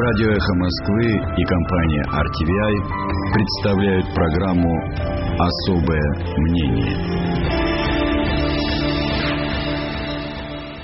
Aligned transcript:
Радио 0.00 0.30
«Эхо 0.30 0.54
Москвы» 0.54 1.04
и 1.12 1.44
компания 1.44 2.02
RTVI 2.08 2.74
представляют 3.34 4.06
программу 4.14 4.72
«Особое 5.38 6.08
мнение». 6.38 7.69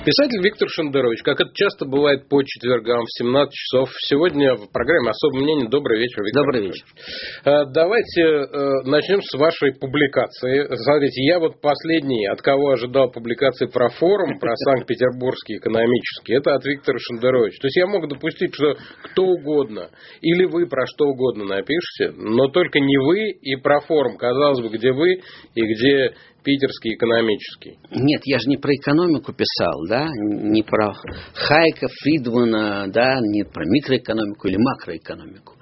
Писатель 0.07 0.41
Виктор 0.41 0.69
Шендерович, 0.69 1.21
как 1.21 1.41
это 1.41 1.51
часто 1.53 1.85
бывает 1.85 2.29
по 2.29 2.41
четвергам 2.41 3.03
в 3.03 3.11
17 3.19 3.51
часов, 3.51 3.89
сегодня 4.07 4.55
в 4.55 4.71
программе 4.71 5.09
«Особое 5.09 5.43
мнение». 5.43 5.67
Добрый 5.67 5.99
вечер, 5.99 6.23
Виктор 6.23 6.45
Добрый 6.45 6.67
вечер. 6.67 6.85
Э, 7.43 7.65
давайте 7.73 8.21
э, 8.23 8.45
начнем 8.85 9.21
с 9.21 9.37
вашей 9.37 9.73
публикации. 9.73 10.63
Смотрите, 10.63 11.25
я 11.25 11.39
вот 11.39 11.59
последний, 11.59 12.25
от 12.25 12.41
кого 12.41 12.69
ожидал 12.69 13.11
публикации 13.11 13.65
про 13.65 13.89
форум, 13.89 14.39
про 14.39 14.55
Санкт-Петербургский 14.55 15.57
экономический, 15.57 16.35
это 16.35 16.55
от 16.55 16.63
Виктора 16.63 16.99
Шендеровича. 16.99 17.57
То 17.59 17.67
есть 17.67 17.75
я 17.75 17.85
мог 17.85 18.07
допустить, 18.07 18.55
что 18.55 18.77
кто 19.11 19.23
угодно, 19.23 19.89
или 20.21 20.45
вы 20.45 20.67
про 20.67 20.85
что 20.87 21.03
угодно 21.03 21.43
напишите, 21.43 22.13
но 22.15 22.47
только 22.47 22.79
не 22.79 22.97
вы 22.97 23.31
и 23.41 23.57
про 23.57 23.81
форум, 23.81 24.15
казалось 24.15 24.61
бы, 24.61 24.69
где 24.69 24.93
вы 24.93 25.19
и 25.53 25.61
где 25.61 26.13
питерский 26.47 26.93
экономический. 26.93 27.77
Нет, 27.91 28.21
я 28.23 28.39
же 28.39 28.47
не 28.47 28.55
про 28.55 28.73
экономику 28.73 29.33
писал, 29.33 29.85
да, 29.89 30.07
не 30.07 30.63
про 30.63 30.93
Хайка, 31.33 31.89
Фридмана, 32.01 32.87
да, 32.87 33.19
не 33.19 33.43
про 33.43 33.65
микроэкономику 33.65 34.47
или 34.47 34.55
макроэкономику. 34.55 35.55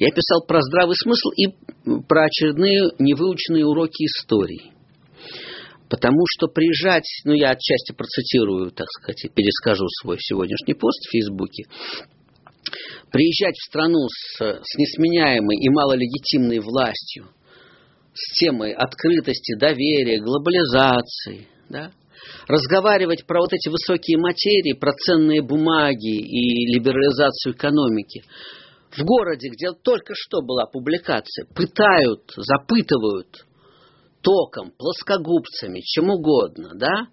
Я 0.00 0.08
писал 0.08 0.44
про 0.48 0.60
здравый 0.62 0.96
смысл 0.96 1.28
и 1.36 2.02
про 2.08 2.24
очередные 2.24 2.90
невыученные 2.98 3.64
уроки 3.64 4.02
истории. 4.02 4.72
Потому 5.88 6.24
что 6.28 6.48
приезжать, 6.48 7.06
ну 7.24 7.32
я 7.32 7.50
отчасти 7.50 7.92
процитирую, 7.92 8.72
так 8.72 8.88
сказать, 8.98 9.26
и 9.26 9.28
перескажу 9.28 9.86
свой 10.02 10.16
сегодняшний 10.18 10.74
пост 10.74 11.06
в 11.06 11.12
Фейсбуке, 11.12 11.66
приезжать 13.12 13.54
в 13.54 13.64
страну 13.64 14.08
с, 14.08 14.40
с 14.40 14.76
несменяемой 14.76 15.56
и 15.56 15.68
малолегитимной 15.68 16.58
властью, 16.58 17.28
с 18.16 18.38
темой 18.38 18.72
открытости, 18.72 19.56
доверия, 19.56 20.20
глобализации, 20.20 21.48
да, 21.68 21.92
разговаривать 22.48 23.26
про 23.26 23.40
вот 23.40 23.52
эти 23.52 23.68
высокие 23.68 24.18
материи, 24.18 24.72
про 24.72 24.92
ценные 24.92 25.42
бумаги 25.42 26.16
и 26.16 26.66
либерализацию 26.74 27.54
экономики. 27.54 28.24
В 28.90 29.02
городе, 29.04 29.50
где 29.50 29.72
только 29.72 30.14
что 30.14 30.40
была 30.40 30.64
публикация, 30.66 31.46
пытают, 31.54 32.32
запытывают 32.36 33.44
током, 34.22 34.72
плоскогубцами, 34.76 35.80
чем 35.80 36.10
угодно, 36.10 36.70
да, 36.74 37.08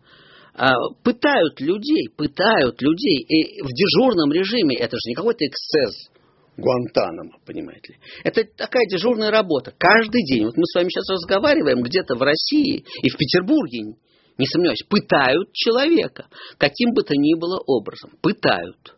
а, 0.55 0.73
пытают 1.03 1.59
людей, 1.59 2.09
пытают 2.15 2.81
людей, 2.81 3.19
и 3.19 3.61
в 3.61 3.69
дежурном 3.69 4.31
режиме, 4.31 4.77
это 4.77 4.95
же 4.95 5.09
не 5.09 5.15
какой-то 5.15 5.45
эксцесс 5.45 6.12
Гуантанамо, 6.57 7.39
понимаете 7.45 7.93
ли. 7.93 7.99
Это 8.23 8.43
такая 8.55 8.85
дежурная 8.85 9.31
работа. 9.31 9.73
Каждый 9.77 10.23
день. 10.23 10.45
Вот 10.45 10.55
мы 10.55 10.65
с 10.65 10.75
вами 10.75 10.89
сейчас 10.89 11.09
разговариваем 11.09 11.81
где-то 11.81 12.15
в 12.15 12.21
России 12.21 12.85
и 13.01 13.09
в 13.09 13.17
Петербурге, 13.17 13.95
не 14.37 14.45
сомневаюсь, 14.45 14.83
пытают 14.87 15.51
человека. 15.53 16.27
Каким 16.57 16.93
бы 16.93 17.03
то 17.03 17.15
ни 17.15 17.33
было 17.33 17.59
образом. 17.65 18.11
Пытают. 18.21 18.95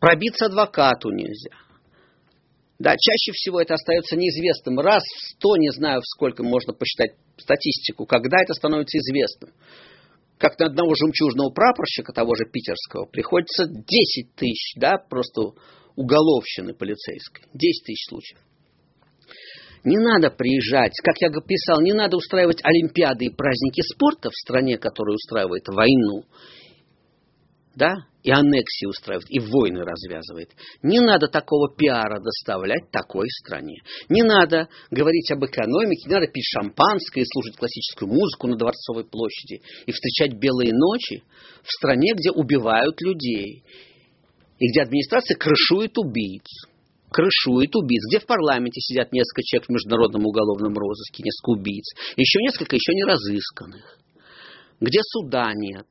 Пробиться 0.00 0.46
адвокату 0.46 1.10
нельзя. 1.10 1.56
Да, 2.78 2.92
чаще 2.92 3.32
всего 3.32 3.60
это 3.60 3.74
остается 3.74 4.16
неизвестным. 4.16 4.78
Раз 4.80 5.02
в 5.02 5.30
сто, 5.30 5.56
не 5.56 5.70
знаю, 5.70 6.02
сколько 6.04 6.42
можно 6.42 6.74
посчитать 6.74 7.12
статистику, 7.38 8.04
когда 8.06 8.42
это 8.42 8.52
становится 8.54 8.98
известным. 8.98 9.50
Как 10.38 10.58
на 10.58 10.66
одного 10.66 10.94
жемчужного 10.94 11.50
прапорщика, 11.50 12.12
того 12.12 12.34
же 12.34 12.44
питерского, 12.44 13.06
приходится 13.06 13.66
10 13.66 14.34
тысяч, 14.34 14.74
да, 14.76 14.98
просто 14.98 15.52
уголовщины 15.96 16.74
полицейской. 16.74 17.44
10 17.54 17.84
тысяч 17.84 18.08
случаев. 18.08 18.38
Не 19.84 19.98
надо 19.98 20.30
приезжать, 20.30 20.92
как 21.02 21.14
я 21.20 21.30
писал, 21.30 21.80
не 21.80 21.92
надо 21.92 22.16
устраивать 22.16 22.58
олимпиады 22.64 23.26
и 23.26 23.34
праздники 23.34 23.82
спорта 23.82 24.30
в 24.30 24.34
стране, 24.34 24.78
которая 24.78 25.14
устраивает 25.14 25.68
войну, 25.68 26.24
да, 27.76 27.94
и 28.22 28.30
аннексии 28.30 28.86
устраивает, 28.86 29.30
и 29.30 29.38
войны 29.38 29.84
развязывает. 29.84 30.50
Не 30.82 30.98
надо 31.00 31.28
такого 31.28 31.68
пиара 31.68 32.18
доставлять 32.20 32.90
такой 32.90 33.28
стране. 33.28 33.82
Не 34.08 34.22
надо 34.22 34.68
говорить 34.90 35.30
об 35.30 35.44
экономике, 35.44 36.08
не 36.08 36.14
надо 36.14 36.26
пить 36.26 36.46
шампанское 36.46 37.20
и 37.20 37.26
слушать 37.26 37.56
классическую 37.56 38.08
музыку 38.08 38.48
на 38.48 38.56
Дворцовой 38.56 39.04
площади 39.04 39.60
и 39.84 39.92
встречать 39.92 40.38
белые 40.38 40.72
ночи 40.72 41.22
в 41.62 41.70
стране, 41.70 42.14
где 42.14 42.30
убивают 42.30 43.00
людей 43.02 43.62
и 44.58 44.68
где 44.70 44.80
администрация 44.80 45.36
крышует 45.36 45.98
убийц. 45.98 46.48
Крышует 47.10 47.76
убийц. 47.76 48.02
Где 48.08 48.20
в 48.20 48.26
парламенте 48.26 48.80
сидят 48.80 49.12
несколько 49.12 49.42
человек 49.42 49.68
в 49.68 49.72
международном 49.72 50.24
уголовном 50.26 50.74
розыске, 50.74 51.22
несколько 51.22 51.50
убийц. 51.50 51.84
Еще 52.16 52.40
несколько 52.40 52.74
еще 52.74 52.94
не 52.94 53.04
разысканных. 53.04 53.98
Где 54.80 55.00
суда 55.02 55.52
нет. 55.54 55.86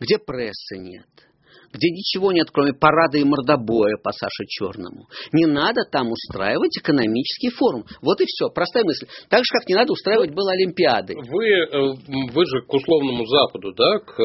Где 0.00 0.18
прессы 0.18 0.78
нет 0.78 1.28
где 1.72 1.90
ничего 1.90 2.32
нет, 2.32 2.48
кроме 2.52 2.72
парада 2.72 3.18
и 3.18 3.24
мордобоя 3.24 3.96
по 4.02 4.10
Саше 4.12 4.44
Черному. 4.48 5.06
Не 5.32 5.46
надо 5.46 5.82
там 5.90 6.10
устраивать 6.10 6.76
экономический 6.78 7.50
форум. 7.50 7.84
Вот 8.02 8.20
и 8.20 8.24
все. 8.26 8.48
Простая 8.50 8.84
мысль. 8.84 9.06
Так 9.28 9.40
же, 9.40 9.50
как 9.52 9.68
не 9.68 9.74
надо 9.74 9.92
устраивать 9.92 10.34
было 10.34 10.52
Олимпиады. 10.52 11.14
Вы, 11.14 11.46
э, 11.46 12.32
вы 12.32 12.46
же 12.46 12.62
к 12.66 12.72
условному 12.74 13.24
Западу, 13.26 13.72
да, 13.74 13.98
к 13.98 14.18
э, 14.18 14.24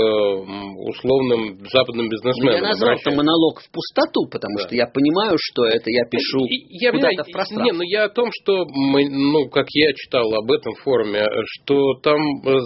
условным 0.89 1.59
западным 1.69 2.09
бизнесменам. 2.09 2.59
Ну, 2.59 2.65
я 2.65 2.67
назвал 2.69 2.95
это 2.95 3.11
монолог 3.11 3.61
в 3.61 3.69
пустоту, 3.69 4.27
потому 4.31 4.57
да. 4.57 4.63
что 4.65 4.75
я 4.75 4.87
понимаю, 4.87 5.37
что 5.39 5.65
это 5.65 5.89
я 5.89 6.05
пишу 6.09 6.45
я, 6.49 6.91
куда-то 6.91 7.23
в 7.23 7.31
пространство. 7.31 7.63
Не, 7.63 7.71
ну 7.71 7.83
я 7.83 8.05
о 8.05 8.09
том, 8.09 8.29
что 8.31 8.65
мы, 8.65 9.07
ну, 9.09 9.49
как 9.49 9.67
я 9.73 9.93
читал 9.93 10.33
об 10.33 10.51
этом 10.51 10.73
форуме, 10.83 11.25
что 11.45 11.93
там 12.01 12.19
э, 12.45 12.59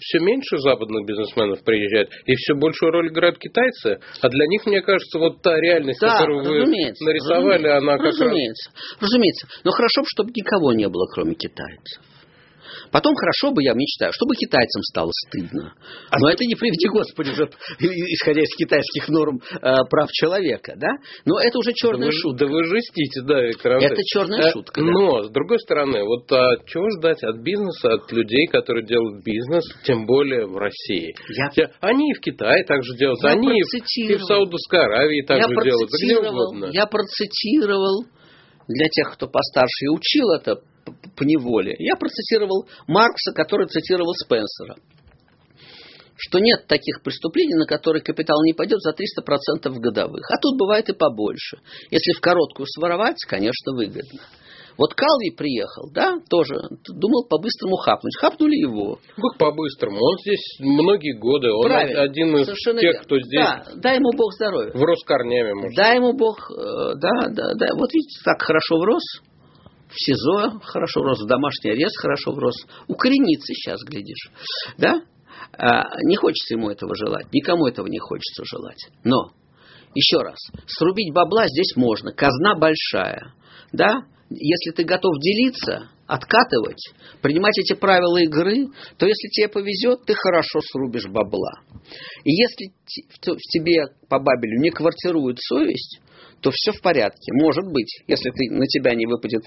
все 0.00 0.18
меньше 0.18 0.58
западных 0.58 1.06
бизнесменов 1.06 1.62
приезжает, 1.64 2.10
и 2.26 2.34
все 2.34 2.54
большую 2.54 2.92
роль 2.92 3.08
играют 3.08 3.38
китайцы, 3.38 3.99
а 4.20 4.28
для 4.28 4.46
них, 4.46 4.66
мне 4.66 4.82
кажется, 4.82 5.18
вот 5.18 5.42
та 5.42 5.58
реальность, 5.58 6.00
да, 6.00 6.18
которую 6.18 6.44
вы 6.44 6.66
нарисовали, 6.66 7.66
она 7.68 7.96
как 7.96 8.06
разумеется, 8.06 8.70
раз... 8.70 9.02
Разумеется. 9.02 9.46
Но 9.64 9.70
хорошо 9.70 10.02
бы, 10.02 10.06
чтобы 10.08 10.30
никого 10.34 10.72
не 10.72 10.88
было, 10.88 11.06
кроме 11.12 11.34
китайцев. 11.34 12.02
Потом 12.90 13.14
хорошо 13.14 13.52
бы, 13.52 13.62
я 13.62 13.74
мечтаю, 13.74 14.12
чтобы 14.12 14.34
китайцам 14.34 14.82
стало 14.82 15.10
стыдно. 15.26 15.74
Но 16.18 16.30
это 16.30 16.44
не 16.44 16.54
приведи 16.54 16.88
Господи, 16.88 17.30
уже, 17.30 17.50
исходя 17.78 18.42
из 18.42 18.54
китайских 18.56 19.08
норм 19.08 19.40
э, 19.40 19.74
прав 19.88 20.10
человека, 20.10 20.74
да? 20.76 20.88
Но 21.24 21.40
это 21.40 21.58
уже 21.58 21.72
черная 21.72 22.10
да 22.10 22.12
шутка. 22.12 22.46
да 22.46 22.52
вы 22.52 22.64
жестите, 22.64 23.22
да, 23.22 23.40
Виктор 23.42 23.72
Это 23.72 24.02
черная 24.04 24.48
а, 24.48 24.50
шутка. 24.50 24.80
Но, 24.80 25.22
с 25.22 25.30
другой 25.30 25.58
стороны, 25.60 26.02
вот 26.04 26.30
а, 26.32 26.56
чего 26.66 26.88
ждать 26.98 27.22
от 27.22 27.36
бизнеса, 27.42 27.94
от 27.94 28.10
людей, 28.12 28.46
которые 28.46 28.86
делают 28.86 29.24
бизнес, 29.24 29.64
тем 29.84 30.06
более 30.06 30.46
в 30.46 30.56
России? 30.56 31.14
Я... 31.56 31.70
Они 31.80 32.10
и 32.10 32.14
в 32.14 32.20
Китае 32.20 32.64
также 32.64 32.96
делают, 32.96 33.20
я 33.22 33.30
они 33.30 33.60
и 33.60 34.16
в 34.16 34.22
Саудовской 34.22 34.80
Аравии 34.80 35.22
также 35.22 35.48
я 35.48 35.62
делают, 35.62 35.90
где 35.90 36.18
угодно. 36.18 36.70
Я 36.72 36.86
процитировал 36.86 38.04
для 38.68 38.86
тех, 38.88 39.14
кто 39.14 39.26
постарше 39.26 39.86
и 39.86 39.88
учил 39.88 40.30
это 40.30 40.60
по 41.16 41.22
неволе. 41.22 41.74
Я 41.78 41.96
процитировал 41.96 42.66
Маркса, 42.86 43.32
который 43.32 43.66
цитировал 43.68 44.12
Спенсера. 44.14 44.76
Что 46.16 46.38
нет 46.38 46.66
таких 46.66 47.02
преступлений, 47.02 47.54
на 47.54 47.66
которые 47.66 48.02
капитал 48.02 48.42
не 48.44 48.52
пойдет 48.52 48.80
за 48.80 48.90
300% 48.90 49.72
годовых. 49.78 50.30
А 50.30 50.36
тут 50.36 50.58
бывает 50.58 50.88
и 50.90 50.92
побольше. 50.92 51.58
Если 51.90 52.12
в 52.12 52.20
короткую 52.20 52.66
своровать, 52.66 53.16
конечно, 53.26 53.72
выгодно. 53.72 54.20
Вот 54.80 54.94
Калви 54.94 55.30
приехал, 55.36 55.90
да, 55.92 56.16
тоже 56.30 56.54
думал 56.88 57.26
по-быстрому 57.28 57.76
хапнуть. 57.76 58.16
Хапнули 58.18 58.56
его. 58.56 58.98
Как 59.14 59.38
по-быстрому? 59.38 59.98
Он 60.00 60.16
здесь 60.20 60.56
многие 60.58 61.18
годы. 61.18 61.50
Он 61.52 61.64
Правильно. 61.64 62.02
один 62.02 62.34
из 62.36 62.46
Совершенно 62.46 62.80
тех, 62.80 63.02
кто 63.02 63.20
здесь... 63.20 63.44
Да, 63.44 63.64
дай 63.76 63.96
ему 63.96 64.10
Бог 64.16 64.32
здоровья. 64.32 64.72
Врос 64.72 65.04
корнями, 65.04 65.52
может. 65.52 65.76
Дай 65.76 65.96
ему 65.96 66.14
Бог, 66.14 66.50
э, 66.50 66.94
да, 66.96 67.28
да, 67.28 67.54
да. 67.58 67.66
Вот 67.74 67.92
видите, 67.92 68.20
так 68.24 68.40
хорошо 68.40 68.78
врос 68.78 69.02
в 69.90 69.94
СИЗО 69.96 70.60
хорошо 70.62 71.02
рос, 71.02 71.20
в 71.20 71.26
домашний 71.26 71.70
арест 71.70 71.96
хорошо 71.98 72.32
рос, 72.32 72.54
укоренится 72.86 73.52
сейчас, 73.54 73.80
глядишь. 73.82 74.30
Да? 74.78 75.02
А, 75.52 75.84
не 76.04 76.16
хочется 76.16 76.54
ему 76.54 76.70
этого 76.70 76.94
желать, 76.94 77.32
никому 77.32 77.66
этого 77.66 77.86
не 77.86 77.98
хочется 77.98 78.44
желать. 78.44 78.88
Но, 79.04 79.32
еще 79.94 80.18
раз, 80.18 80.38
срубить 80.66 81.12
бабла 81.12 81.46
здесь 81.48 81.74
можно, 81.76 82.12
казна 82.12 82.54
большая. 82.54 83.34
Да? 83.72 84.04
Если 84.30 84.70
ты 84.70 84.84
готов 84.84 85.18
делиться, 85.18 85.90
откатывать, 86.06 86.92
принимать 87.20 87.58
эти 87.58 87.74
правила 87.74 88.18
игры, 88.18 88.68
то 88.96 89.06
если 89.06 89.28
тебе 89.28 89.48
повезет, 89.48 90.04
ты 90.06 90.14
хорошо 90.14 90.60
срубишь 90.60 91.06
бабла. 91.06 91.62
И 92.24 92.30
если 92.30 92.72
в 93.22 93.36
тебе 93.36 93.86
по 94.08 94.20
Бабелю 94.20 94.60
не 94.60 94.70
квартирует 94.70 95.38
совесть, 95.40 96.00
то 96.40 96.50
все 96.52 96.72
в 96.72 96.80
порядке. 96.80 97.32
Может 97.32 97.64
быть, 97.72 98.02
если 98.06 98.30
ты, 98.30 98.50
на 98.50 98.66
тебя 98.66 98.94
не 98.94 99.06
выпадет 99.06 99.44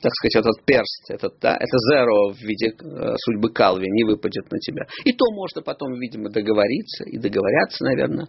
так 0.00 0.12
сказать, 0.14 0.36
этот 0.36 0.64
перст, 0.64 1.10
этот, 1.10 1.38
да, 1.40 1.56
это 1.56 1.76
zero 1.90 2.32
в 2.32 2.40
виде 2.40 2.68
э, 2.68 3.14
судьбы 3.18 3.50
Калви 3.52 3.86
не 3.90 4.04
выпадет 4.04 4.50
на 4.50 4.58
тебя. 4.58 4.86
И 5.04 5.12
то 5.12 5.24
можно 5.32 5.60
потом, 5.62 5.94
видимо, 5.98 6.30
договориться 6.30 7.04
и 7.04 7.18
договорятся, 7.18 7.84
наверное. 7.84 8.28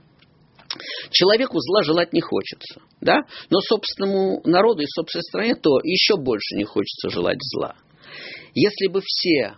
Человеку 1.12 1.58
зла 1.60 1.84
желать 1.84 2.14
не 2.14 2.22
хочется, 2.22 2.82
да? 3.02 3.22
Но 3.50 3.60
собственному 3.60 4.42
народу 4.46 4.82
и 4.82 4.88
собственной 4.88 5.24
стране 5.24 5.56
то 5.56 5.80
еще 5.84 6.16
больше 6.18 6.56
не 6.56 6.64
хочется 6.64 7.10
желать 7.10 7.40
зла. 7.54 7.76
Если 8.54 8.88
бы 8.88 9.02
все, 9.04 9.56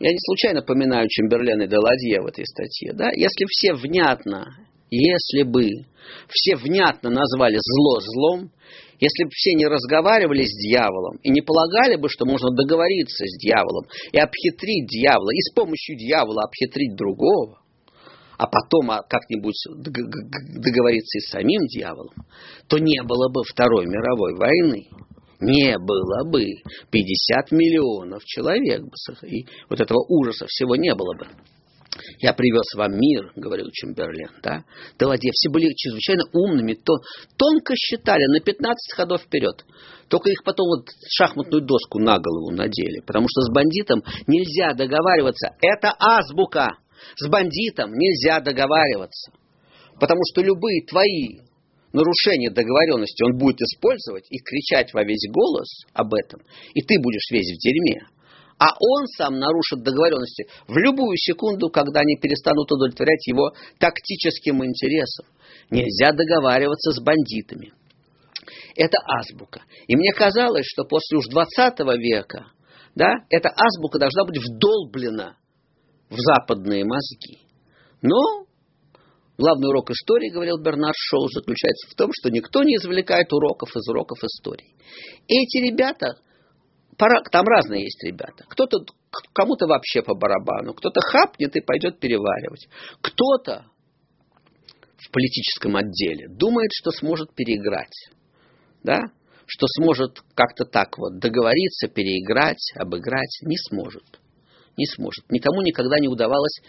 я 0.00 0.10
не 0.10 0.18
случайно 0.18 0.62
поминаю 0.62 1.08
Чемберлена 1.08 1.62
и 1.62 1.68
Деладье 1.68 2.20
в 2.20 2.26
этой 2.26 2.46
статье, 2.46 2.92
да? 2.92 3.10
Если 3.12 3.46
все 3.48 3.74
внятно, 3.74 4.56
если 4.90 5.42
бы 5.42 5.68
все 6.28 6.56
внятно 6.56 7.10
назвали 7.10 7.58
зло 7.60 8.00
злом, 8.00 8.50
если 9.00 9.24
бы 9.24 9.30
все 9.32 9.54
не 9.54 9.66
разговаривали 9.66 10.44
с 10.44 10.52
дьяволом 10.56 11.16
и 11.22 11.30
не 11.30 11.40
полагали 11.40 11.96
бы, 11.96 12.08
что 12.08 12.26
можно 12.26 12.50
договориться 12.50 13.24
с 13.26 13.38
дьяволом 13.38 13.86
и 14.12 14.18
обхитрить 14.18 14.86
дьявола, 14.86 15.30
и 15.30 15.40
с 15.40 15.52
помощью 15.52 15.96
дьявола 15.96 16.44
обхитрить 16.44 16.94
другого, 16.94 17.60
а 18.36 18.46
потом 18.46 18.90
а, 18.90 19.02
как-нибудь 19.02 19.56
договориться 19.76 21.18
и 21.18 21.20
с 21.20 21.30
самим 21.30 21.66
дьяволом, 21.66 22.14
то 22.68 22.78
не 22.78 23.02
было 23.02 23.28
бы 23.28 23.42
Второй 23.44 23.86
мировой 23.86 24.34
войны. 24.34 24.88
Не 25.40 25.78
было 25.78 26.24
бы 26.30 26.46
50 26.90 27.52
миллионов 27.52 28.24
человек. 28.24 28.82
И 29.26 29.46
вот 29.68 29.80
этого 29.80 30.04
ужаса 30.08 30.46
всего 30.48 30.74
не 30.76 30.94
было 30.94 31.14
бы. 31.18 31.26
Я 32.18 32.32
привез 32.32 32.64
вам 32.76 32.92
мир, 32.98 33.32
говорил 33.36 33.66
Чемберлен, 33.72 34.30
да? 34.42 34.64
Деладье, 34.98 35.30
все 35.32 35.50
были 35.50 35.72
чрезвычайно 35.74 36.24
умными, 36.32 36.74
то 36.74 36.94
тонко 37.36 37.74
считали 37.76 38.24
на 38.26 38.40
15 38.40 38.92
ходов 38.94 39.22
вперед. 39.22 39.64
Только 40.08 40.30
их 40.30 40.42
потом 40.44 40.66
вот 40.68 40.88
шахматную 41.08 41.62
доску 41.62 41.98
на 41.98 42.18
голову 42.18 42.50
надели, 42.50 43.00
потому 43.06 43.26
что 43.28 43.42
с 43.42 43.52
бандитом 43.52 44.02
нельзя 44.26 44.74
договариваться. 44.74 45.56
Это 45.60 45.94
азбука. 45.98 46.78
С 47.16 47.28
бандитом 47.28 47.92
нельзя 47.92 48.40
договариваться. 48.40 49.32
Потому 49.98 50.20
что 50.32 50.42
любые 50.42 50.84
твои 50.86 51.44
нарушения 51.92 52.50
договоренности 52.50 53.22
он 53.22 53.38
будет 53.38 53.60
использовать 53.62 54.26
и 54.30 54.38
кричать 54.38 54.92
во 54.92 55.04
весь 55.04 55.26
голос 55.30 55.68
об 55.92 56.12
этом, 56.14 56.40
и 56.74 56.82
ты 56.82 57.00
будешь 57.00 57.30
весь 57.30 57.54
в 57.54 57.58
дерьме. 57.60 58.06
А 58.58 58.68
он 58.78 59.06
сам 59.16 59.38
нарушит 59.38 59.82
договоренности 59.82 60.46
в 60.68 60.76
любую 60.76 61.16
секунду, 61.16 61.70
когда 61.70 62.00
они 62.00 62.16
перестанут 62.16 62.70
удовлетворять 62.70 63.26
его 63.26 63.52
тактическим 63.78 64.64
интересам. 64.64 65.26
Нельзя 65.70 66.12
договариваться 66.12 66.92
с 66.92 67.00
бандитами. 67.00 67.72
Это 68.76 68.98
азбука. 69.06 69.62
И 69.86 69.96
мне 69.96 70.12
казалось, 70.12 70.66
что 70.66 70.84
после 70.84 71.18
уж 71.18 71.26
20 71.26 71.78
века 71.98 72.46
да, 72.94 73.10
эта 73.28 73.48
азбука 73.48 73.98
должна 73.98 74.24
быть 74.24 74.38
вдолблена 74.38 75.36
в 76.10 76.16
западные 76.16 76.84
мозги. 76.84 77.38
Но 78.02 78.46
главный 79.36 79.68
урок 79.68 79.90
истории, 79.90 80.30
говорил 80.30 80.58
Бернард 80.58 80.94
Шоу, 80.96 81.28
заключается 81.28 81.90
в 81.90 81.94
том, 81.94 82.10
что 82.12 82.30
никто 82.30 82.62
не 82.62 82.76
извлекает 82.76 83.32
уроков 83.32 83.74
из 83.74 83.88
уроков 83.88 84.18
истории. 84.22 84.74
Эти 85.26 85.58
ребята, 85.58 86.18
там 86.96 87.46
разные 87.46 87.84
есть 87.84 88.02
ребята. 88.04 88.44
Кто-то 88.48 88.78
кому-то 89.32 89.66
вообще 89.66 90.02
по 90.02 90.14
барабану, 90.14 90.74
кто-то 90.74 91.00
хапнет 91.00 91.54
и 91.56 91.60
пойдет 91.60 91.98
переваривать. 91.98 92.68
Кто-то 93.00 93.66
в 94.98 95.10
политическом 95.10 95.76
отделе 95.76 96.28
думает, 96.28 96.70
что 96.72 96.90
сможет 96.90 97.34
переиграть. 97.34 98.10
Да? 98.82 99.00
Что 99.46 99.66
сможет 99.78 100.22
как-то 100.34 100.64
так 100.64 100.98
вот 100.98 101.18
договориться, 101.18 101.88
переиграть, 101.88 102.72
обыграть. 102.76 103.40
Не 103.42 103.56
сможет 103.58 104.04
не 104.76 104.86
сможет. 104.86 105.24
Никому 105.30 105.62
никогда 105.62 105.98
не 105.98 106.08
удавалось 106.08 106.60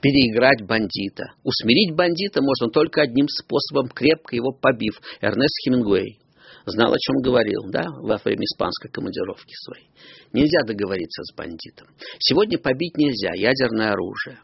переиграть 0.00 0.66
бандита. 0.66 1.34
Усмирить 1.42 1.94
бандита 1.94 2.42
можно 2.42 2.68
только 2.68 3.02
одним 3.02 3.26
способом, 3.28 3.88
крепко 3.88 4.36
его 4.36 4.52
побив. 4.52 5.00
Эрнест 5.20 5.54
Хемингуэй 5.64 6.18
знал, 6.66 6.92
о 6.92 6.98
чем 6.98 7.16
говорил, 7.22 7.64
да, 7.70 7.84
во 7.88 8.18
время 8.24 8.44
испанской 8.44 8.90
командировки 8.90 9.54
своей. 9.64 9.88
Нельзя 10.32 10.60
договориться 10.66 11.22
с 11.22 11.34
бандитом. 11.34 11.88
Сегодня 12.18 12.58
побить 12.58 12.96
нельзя, 12.96 13.32
ядерное 13.34 13.92
оружие. 13.92 14.38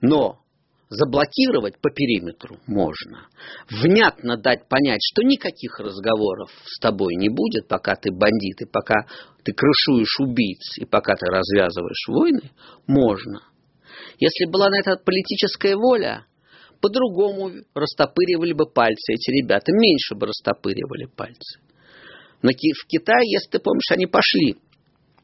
Но 0.00 0.40
заблокировать 0.88 1.80
по 1.80 1.90
периметру 1.90 2.58
можно. 2.66 3.28
Внятно 3.70 4.36
дать 4.36 4.68
понять, 4.68 5.00
что 5.02 5.22
никаких 5.22 5.80
разговоров 5.80 6.50
с 6.64 6.78
тобой 6.78 7.14
не 7.16 7.28
будет, 7.28 7.68
пока 7.68 7.96
ты 7.96 8.10
бандит, 8.12 8.62
и 8.62 8.66
пока 8.66 9.06
ты 9.42 9.52
крышуешь 9.52 10.20
убийц, 10.20 10.78
и 10.78 10.84
пока 10.84 11.14
ты 11.16 11.26
развязываешь 11.26 12.08
войны, 12.08 12.50
можно. 12.86 13.40
Если 14.18 14.46
была 14.46 14.70
на 14.70 14.78
это 14.78 14.96
политическая 14.96 15.76
воля, 15.76 16.26
по-другому 16.84 17.64
растопыривали 17.74 18.52
бы 18.52 18.66
пальцы 18.66 19.14
эти 19.14 19.30
ребята, 19.30 19.72
меньше 19.72 20.14
бы 20.14 20.26
растопыривали 20.26 21.06
пальцы. 21.06 21.58
Но 22.42 22.50
в 22.50 22.86
Китае, 22.86 23.24
если 23.24 23.52
ты 23.52 23.58
помнишь, 23.58 23.90
они 23.90 24.04
пошли 24.04 24.60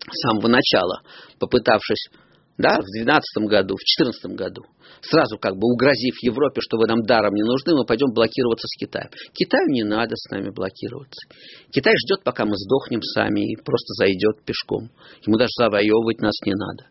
с 0.01 0.21
самого 0.23 0.49
начала, 0.49 1.03
попытавшись 1.39 2.09
да, 2.57 2.81
в 2.81 2.89
2012 2.97 3.45
году, 3.45 3.75
в 3.77 3.85
2014 3.85 4.37
году, 4.41 4.63
сразу 5.03 5.37
как 5.37 5.53
бы 5.57 5.69
угрозив 5.69 6.17
Европе, 6.23 6.63
что 6.63 6.79
вы 6.79 6.87
нам 6.87 7.03
даром 7.05 7.35
не 7.35 7.43
нужны, 7.43 7.77
мы 7.77 7.85
пойдем 7.85 8.09
блокироваться 8.13 8.67
с 8.67 8.81
Китаем. 8.81 9.11
Китаю 9.35 9.69
не 9.69 9.85
надо 9.85 10.17
с 10.17 10.31
нами 10.31 10.49
блокироваться. 10.49 11.29
Китай 11.71 11.93
ждет, 11.97 12.25
пока 12.25 12.47
мы 12.47 12.57
сдохнем 12.57 13.03
сами 13.03 13.53
и 13.53 13.57
просто 13.57 13.93
зайдет 14.01 14.45
пешком. 14.47 14.89
Ему 15.27 15.37
даже 15.37 15.53
завоевывать 15.59 16.23
нас 16.23 16.41
не 16.47 16.55
надо. 16.55 16.89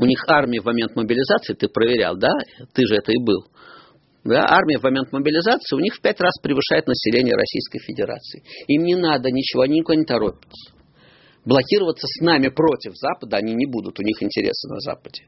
У 0.00 0.06
них 0.06 0.24
армия 0.28 0.60
в 0.60 0.64
момент 0.64 0.96
мобилизации, 0.96 1.54
ты 1.54 1.68
проверял, 1.68 2.16
да? 2.16 2.32
Ты 2.72 2.86
же 2.86 2.96
это 2.96 3.12
и 3.12 3.22
был. 3.22 3.46
Да, 4.24 4.44
армия 4.48 4.78
в 4.78 4.82
момент 4.82 5.12
мобилизации 5.12 5.76
у 5.76 5.80
них 5.80 5.94
в 5.94 6.00
пять 6.00 6.20
раз 6.20 6.38
превышает 6.42 6.86
население 6.86 7.34
Российской 7.34 7.78
Федерации. 7.80 8.42
Им 8.68 8.82
не 8.84 8.94
надо 8.96 9.30
ничего, 9.30 9.62
они 9.62 9.78
никуда 9.78 9.96
не 9.96 10.04
торопятся 10.04 10.72
блокироваться 11.44 12.06
с 12.06 12.20
нами 12.20 12.48
против 12.48 12.96
Запада 12.96 13.38
они 13.38 13.54
не 13.54 13.66
будут, 13.66 13.98
у 13.98 14.02
них 14.02 14.22
интересы 14.22 14.68
на 14.68 14.80
Западе. 14.80 15.24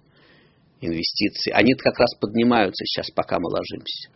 Инвестиции. 0.81 1.53
Они 1.53 1.75
как 1.75 1.99
раз 1.99 2.15
поднимаются 2.21 2.85
сейчас, 2.85 3.11
пока 3.11 3.39
мы 3.39 3.49
ложимся. 3.49 4.11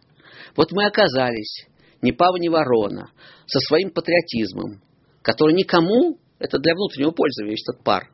Вот 0.57 0.73
мы 0.73 0.87
оказались, 0.87 1.67
ни 2.03 2.11
пава, 2.11 2.37
ни 2.37 2.49
ворона, 2.49 3.11
со 3.47 3.61
своим 3.61 3.91
патриотизмом, 3.91 4.83
который 5.23 5.55
никому, 5.55 6.19
это 6.39 6.59
для 6.59 6.75
внутреннего 6.75 7.13
пользования, 7.13 7.57
этот 7.57 7.85
пар 7.85 8.11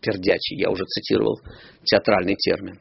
пердячий, 0.00 0.58
я 0.58 0.70
уже 0.70 0.84
цитировал 0.84 1.40
театральный 1.84 2.36
термин. 2.36 2.80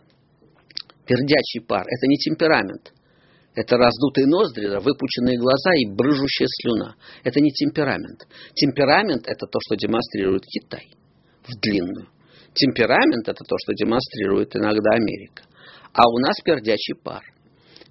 Пердячий 1.06 1.62
пар, 1.62 1.86
это 1.88 2.08
не 2.08 2.18
темперамент, 2.18 2.94
это 3.56 3.78
раздутые 3.78 4.28
ноздри, 4.28 4.68
выпученные 4.68 5.38
глаза 5.38 5.72
и 5.76 5.86
брыжущая 5.86 6.48
слюна. 6.48 6.96
Это 7.24 7.40
не 7.40 7.52
темперамент. 7.52 8.28
Темперамент– 8.54 9.26
это 9.28 9.48
то, 9.48 9.60
что 9.66 9.76
демонстрирует 9.78 10.44
Китай 10.45 10.90
в 11.48 11.60
длинную. 11.62 12.10
Темперамент– 12.54 13.28
это 13.28 13.44
то, 13.48 13.56
что 13.57 13.74
демонстрирует 13.74 14.56
иногда 14.56 14.92
Америка. 14.92 15.44
А 15.94 16.10
у 16.10 16.19
нас 16.19 16.36
пердячий 16.44 16.95
пар. 17.02 17.24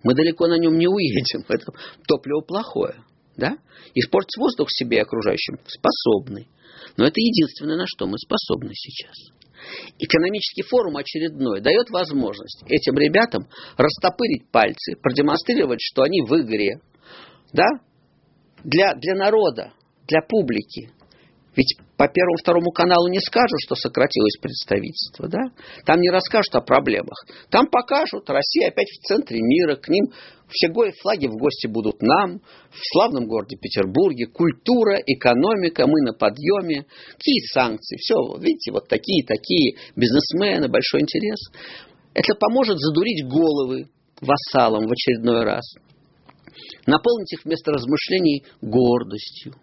Мы 0.02 0.14
далеко 0.14 0.46
на 0.46 0.58
нем 0.58 0.76
не 0.76 0.86
уедем. 0.86 1.44
Это 1.48 1.72
топливо 2.06 2.42
плохое. 2.42 2.96
Да? 3.36 3.56
Испортить 3.94 4.36
воздух 4.38 4.68
себе 4.70 4.98
и 4.98 5.00
окружающим 5.00 5.58
способны. 5.66 6.46
Но 6.96 7.06
это 7.06 7.20
единственное, 7.20 7.76
на 7.76 7.86
что 7.86 8.06
мы 8.06 8.18
способны 8.18 8.70
сейчас. 8.74 9.14
Экономический 9.98 10.62
форум 10.62 10.96
очередной 10.96 11.60
дает 11.60 11.90
возможность 11.90 12.62
этим 12.68 12.96
ребятам 12.98 13.48
растопырить 13.76 14.50
пальцы, 14.50 14.96
продемонстрировать, 15.00 15.80
что 15.80 16.02
они 16.02 16.22
в 16.22 16.32
игре. 16.40 16.80
Да? 17.52 17.66
Для, 18.62 18.94
для 18.94 19.14
народа, 19.14 19.72
для 20.06 20.20
публики. 20.22 20.92
Ведь 21.56 21.76
по 21.96 22.08
первому, 22.08 22.36
второму 22.36 22.70
каналу 22.72 23.08
не 23.08 23.20
скажут, 23.20 23.60
что 23.64 23.76
сократилось 23.76 24.36
представительство, 24.40 25.28
да? 25.28 25.38
Там 25.84 26.00
не 26.00 26.10
расскажут 26.10 26.54
о 26.56 26.60
проблемах. 26.60 27.24
Там 27.50 27.68
покажут, 27.68 28.28
Россия 28.28 28.68
опять 28.68 28.88
в 28.88 29.06
центре 29.06 29.40
мира, 29.40 29.76
к 29.76 29.88
ним 29.88 30.06
все 30.48 30.68
флаги 31.00 31.26
в 31.26 31.36
гости 31.36 31.66
будут 31.66 32.02
нам, 32.02 32.40
в 32.70 32.78
славном 32.92 33.26
городе 33.26 33.56
Петербурге, 33.56 34.26
культура, 34.26 34.98
экономика, 35.06 35.86
мы 35.86 36.02
на 36.02 36.12
подъеме, 36.12 36.86
какие 37.16 37.40
санкции, 37.52 37.96
все, 37.96 38.14
видите, 38.38 38.72
вот 38.72 38.88
такие-такие, 38.88 39.76
бизнесмены, 39.96 40.68
большой 40.68 41.00
интерес. 41.00 41.38
Это 42.14 42.34
поможет 42.34 42.78
задурить 42.78 43.26
головы 43.26 43.88
вассалам 44.20 44.86
в 44.86 44.92
очередной 44.92 45.44
раз. 45.44 45.64
Наполнить 46.86 47.32
их 47.32 47.44
вместо 47.44 47.72
размышлений 47.72 48.44
гордостью, 48.60 49.54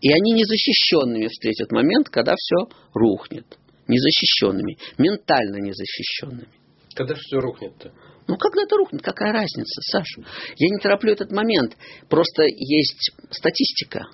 и 0.00 0.12
они 0.12 0.32
незащищенными 0.32 1.28
встретят 1.28 1.70
момент, 1.72 2.08
когда 2.08 2.34
все 2.36 2.68
рухнет. 2.94 3.46
Незащищенными, 3.86 4.78
ментально 4.98 5.56
незащищенными. 5.56 6.48
Когда 6.94 7.14
все 7.14 7.38
рухнет-то? 7.38 7.92
Ну, 8.26 8.36
когда 8.36 8.62
это 8.62 8.76
рухнет, 8.76 9.02
какая 9.02 9.32
разница, 9.32 9.80
Саша? 9.82 10.22
Я 10.56 10.68
не 10.68 10.78
тороплю 10.78 11.12
этот 11.12 11.32
момент. 11.32 11.76
Просто 12.08 12.44
есть 12.44 13.12
статистика. 13.30 14.06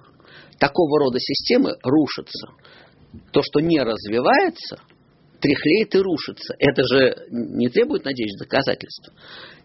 Такого 0.59 0.99
рода 0.99 1.19
системы 1.21 1.75
рушатся. 1.83 2.49
То, 3.33 3.43
что 3.43 3.61
не 3.61 3.79
развивается, 3.81 4.81
тряхлеет 5.41 5.95
и 5.95 5.99
рушится. 5.99 6.55
Это 6.59 6.83
же 6.85 7.15
не 7.31 7.69
требует, 7.69 8.05
надеюсь, 8.05 8.37
доказательств. 8.39 9.11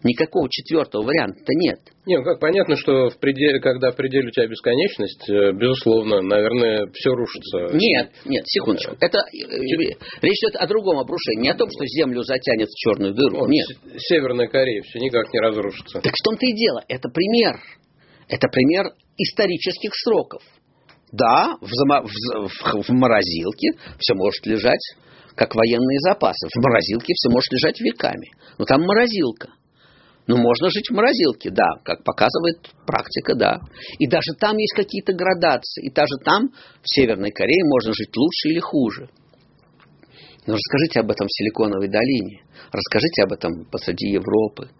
Никакого 0.02 0.48
четвертого 0.50 1.02
варианта 1.02 1.52
нет. 1.54 1.78
Не, 2.06 2.18
ну 2.18 2.24
как 2.24 2.40
понятно, 2.40 2.76
что 2.76 3.10
в 3.10 3.18
пределе, 3.18 3.60
когда 3.60 3.92
в 3.92 3.96
пределе 3.96 4.28
у 4.28 4.30
тебя 4.30 4.48
бесконечность, 4.48 5.28
э, 5.28 5.52
безусловно, 5.52 6.20
наверное, 6.20 6.90
все 6.92 7.10
рушится. 7.10 7.76
Нет, 7.76 8.10
нет, 8.24 8.42
секундочку. 8.46 8.96
Это 9.00 9.18
э, 9.18 9.96
речь 10.22 10.42
идет 10.42 10.56
о 10.56 10.66
другом 10.66 10.98
обрушении, 10.98 11.42
не 11.42 11.50
о 11.50 11.54
том, 11.54 11.68
что 11.70 11.86
Землю 11.86 12.22
затянет 12.22 12.68
в 12.68 12.76
черную 12.76 13.14
дыру. 13.14 13.40
Вот, 13.40 13.48
нет. 13.48 13.66
Северная 13.98 14.48
Корея 14.48 14.82
все 14.82 14.98
никак 14.98 15.32
не 15.32 15.40
разрушится. 15.40 16.00
Так 16.00 16.12
в 16.12 16.24
том-то 16.24 16.44
и 16.46 16.52
дело. 16.52 16.84
Это 16.88 17.08
пример. 17.08 17.60
Это 18.28 18.48
пример 18.48 18.86
исторических 19.16 19.92
сроков. 19.94 20.42
Да, 21.12 21.56
в, 21.60 21.68
зама- 21.68 22.02
в, 22.02 22.82
в, 22.82 22.88
морозилке 22.88 23.72
все 23.98 24.14
может 24.14 24.46
лежать 24.46 24.80
как 25.36 25.54
военные 25.54 25.98
запасы. 26.00 26.48
В 26.48 26.56
морозилке 26.62 27.12
все 27.14 27.30
может 27.30 27.52
лежать 27.52 27.80
веками. 27.80 28.30
Но 28.58 28.64
там 28.64 28.82
морозилка. 28.82 29.50
Ну, 30.26 30.38
можно 30.38 30.70
жить 30.70 30.88
в 30.88 30.94
морозилке, 30.94 31.50
да, 31.50 31.66
как 31.84 32.04
показывает 32.04 32.70
практика, 32.86 33.34
да. 33.34 33.60
И 33.98 34.06
даже 34.06 34.32
там 34.38 34.56
есть 34.56 34.74
какие-то 34.74 35.12
градации. 35.12 35.86
И 35.86 35.92
даже 35.92 36.16
там, 36.24 36.48
в 36.80 36.88
Северной 36.88 37.30
Корее, 37.30 37.64
можно 37.64 37.92
жить 37.92 38.16
лучше 38.16 38.48
или 38.48 38.60
хуже. 38.60 39.10
Но 40.46 40.54
расскажите 40.54 41.00
об 41.00 41.10
этом 41.10 41.26
в 41.26 41.32
Силиконовой 41.32 41.88
долине. 41.88 42.42
Расскажите 42.72 43.24
об 43.24 43.32
этом 43.32 43.64
посреди 43.70 44.10
Европы. 44.10 44.70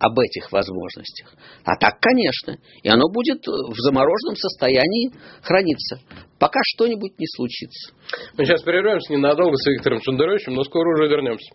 Об 0.00 0.18
этих 0.18 0.52
возможностях. 0.52 1.34
А 1.64 1.76
так, 1.76 1.98
конечно. 2.00 2.56
И 2.82 2.88
оно 2.88 3.08
будет 3.10 3.44
в 3.46 3.74
замороженном 3.80 4.36
состоянии 4.36 5.10
храниться, 5.42 5.98
пока 6.38 6.60
что-нибудь 6.74 7.18
не 7.18 7.26
случится. 7.26 7.92
Мы 8.36 8.44
сейчас 8.44 8.62
прервемся 8.62 9.12
ненадолго 9.12 9.56
с 9.56 9.66
Виктором 9.66 10.00
Шендеровичем, 10.02 10.54
но 10.54 10.62
скоро 10.62 10.88
уже 10.94 11.08
вернемся. 11.08 11.52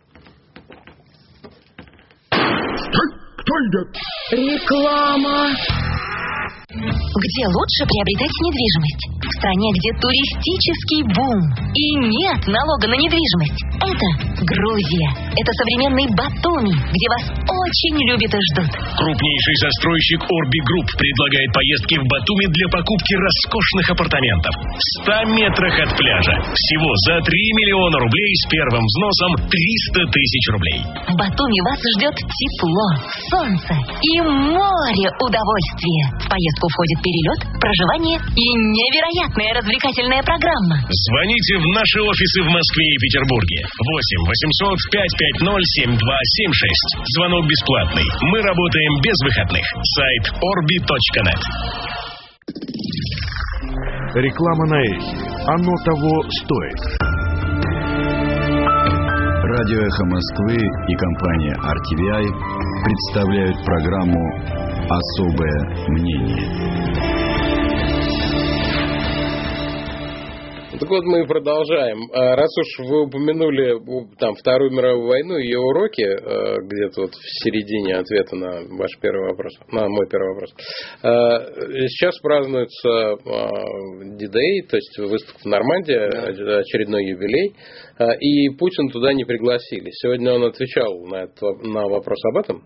Кто 2.29 3.53
идет? 3.67 3.97
Реклама. 4.31 5.50
Где 7.23 7.47
лучше 7.47 7.87
приобретать 7.87 8.35
недвижимость? 8.43 9.03
В 9.23 9.31
стране, 9.39 9.69
где 9.79 9.89
туристический 9.95 11.01
бум 11.07 11.39
и 11.71 11.85
нет 12.19 12.41
налога 12.51 12.91
на 12.91 12.99
недвижимость. 12.99 13.63
Это 13.79 14.07
Грузия. 14.43 15.07
Это 15.31 15.51
современный 15.55 16.07
Батуми, 16.19 16.75
где 16.75 17.07
вас 17.15 17.23
очень 17.31 17.95
любят 18.11 18.27
и 18.27 18.39
ждут. 18.51 18.71
Крупнейший 18.75 19.55
застройщик 19.63 20.19
Орби 20.19 20.59
Групп 20.67 20.87
предлагает 20.99 21.49
поездки 21.55 21.95
в 21.95 22.05
Батуми 22.11 22.47
для 22.51 22.67
покупки 22.75 23.13
роскошных 23.15 23.85
апартаментов 23.87 24.53
в 24.59 24.83
100 25.07 25.31
метрах 25.31 25.73
от 25.79 25.91
пляжа. 25.95 26.35
Всего 26.43 26.91
за 27.07 27.23
3 27.23 27.31
миллиона 27.31 28.03
рублей 28.03 28.31
с 28.35 28.51
первым 28.51 28.83
взносом 28.83 29.31
300 29.47 30.11
тысяч 30.11 30.43
рублей. 30.51 30.79
В 31.07 31.15
Батуми 31.15 31.59
вас 31.71 31.79
ждет 31.95 32.15
тепло, 32.19 32.87
солнце 33.31 33.79
и 33.79 34.13
море 34.27 35.07
удовольствия. 35.23 36.03
В 36.19 36.27
поездку 36.27 36.67
входит 36.67 36.99
перелет, 37.13 37.46
проживание 37.62 38.17
и 38.17 38.46
невероятная 38.74 39.53
развлекательная 39.53 40.24
программа. 40.25 40.82
Звоните 40.89 41.62
в 41.62 41.67
наши 41.77 42.01
офисы 42.01 42.41
в 42.41 42.50
Москве 42.50 42.86
и 42.89 42.98
Петербурге. 43.05 43.60
8 43.62 44.25
800 44.25 44.82
550 44.89 45.93
7276. 45.93 47.05
Звонок 47.13 47.46
бесплатный. 47.46 48.08
Мы 48.34 48.41
работаем 48.41 48.93
без 49.05 49.17
выходных. 49.22 49.65
Сайт 49.93 50.24
orbi.net. 50.41 51.41
Реклама 54.17 54.65
на 54.67 54.79
эхе. 54.82 55.13
Оно 55.48 55.74
того 55.86 56.24
стоит. 56.41 56.82
Радио 59.43 59.86
«Эхо 59.86 60.05
Москвы» 60.05 60.55
и 60.55 60.96
компания 60.96 61.53
RTVI 61.53 62.25
представляют 62.84 63.58
программу 63.65 64.62
«Особое 64.89 65.87
мнение». 65.87 66.63
Так 70.79 70.89
вот, 70.89 71.03
мы 71.05 71.25
продолжаем. 71.25 72.09
А, 72.11 72.35
Раз 72.35 72.49
уж 72.57 72.87
вы 72.87 73.03
упомянули 73.03 73.79
там, 74.19 74.33
Вторую 74.35 74.71
мировую 74.71 75.07
войну 75.07 75.37
и 75.37 75.45
ее 75.45 75.59
уроки, 75.59 76.01
э, 76.01 76.57
где-то 76.65 77.03
вот 77.03 77.11
в 77.11 77.43
середине 77.43 77.95
ответа 77.95 78.35
на 78.35 78.77
ваш 78.77 78.89
первый 78.99 79.29
вопрос, 79.29 79.53
на 79.71 79.87
мой 79.87 80.07
первый 80.09 80.33
вопрос. 80.33 80.51
Э, 81.03 81.87
Сейчас 81.87 82.19
празднуется 82.19 83.15
D-Day, 84.17 84.67
то 84.69 84.75
есть 84.75 84.97
выставка 84.97 85.39
в 85.39 85.45
Нормандии, 85.45 85.95
э, 85.95 86.59
очередной 86.59 87.05
юбилей, 87.05 87.53
Э, 87.99 88.15
и 88.19 88.49
Путин 88.49 88.89
туда 88.89 89.13
не 89.13 89.23
пригласили. 89.23 89.89
Сегодня 89.91 90.33
он 90.33 90.43
отвечал 90.45 91.05
на, 91.05 91.23
этот, 91.23 91.63
на 91.63 91.87
вопрос 91.87 92.17
об 92.25 92.37
этом 92.37 92.63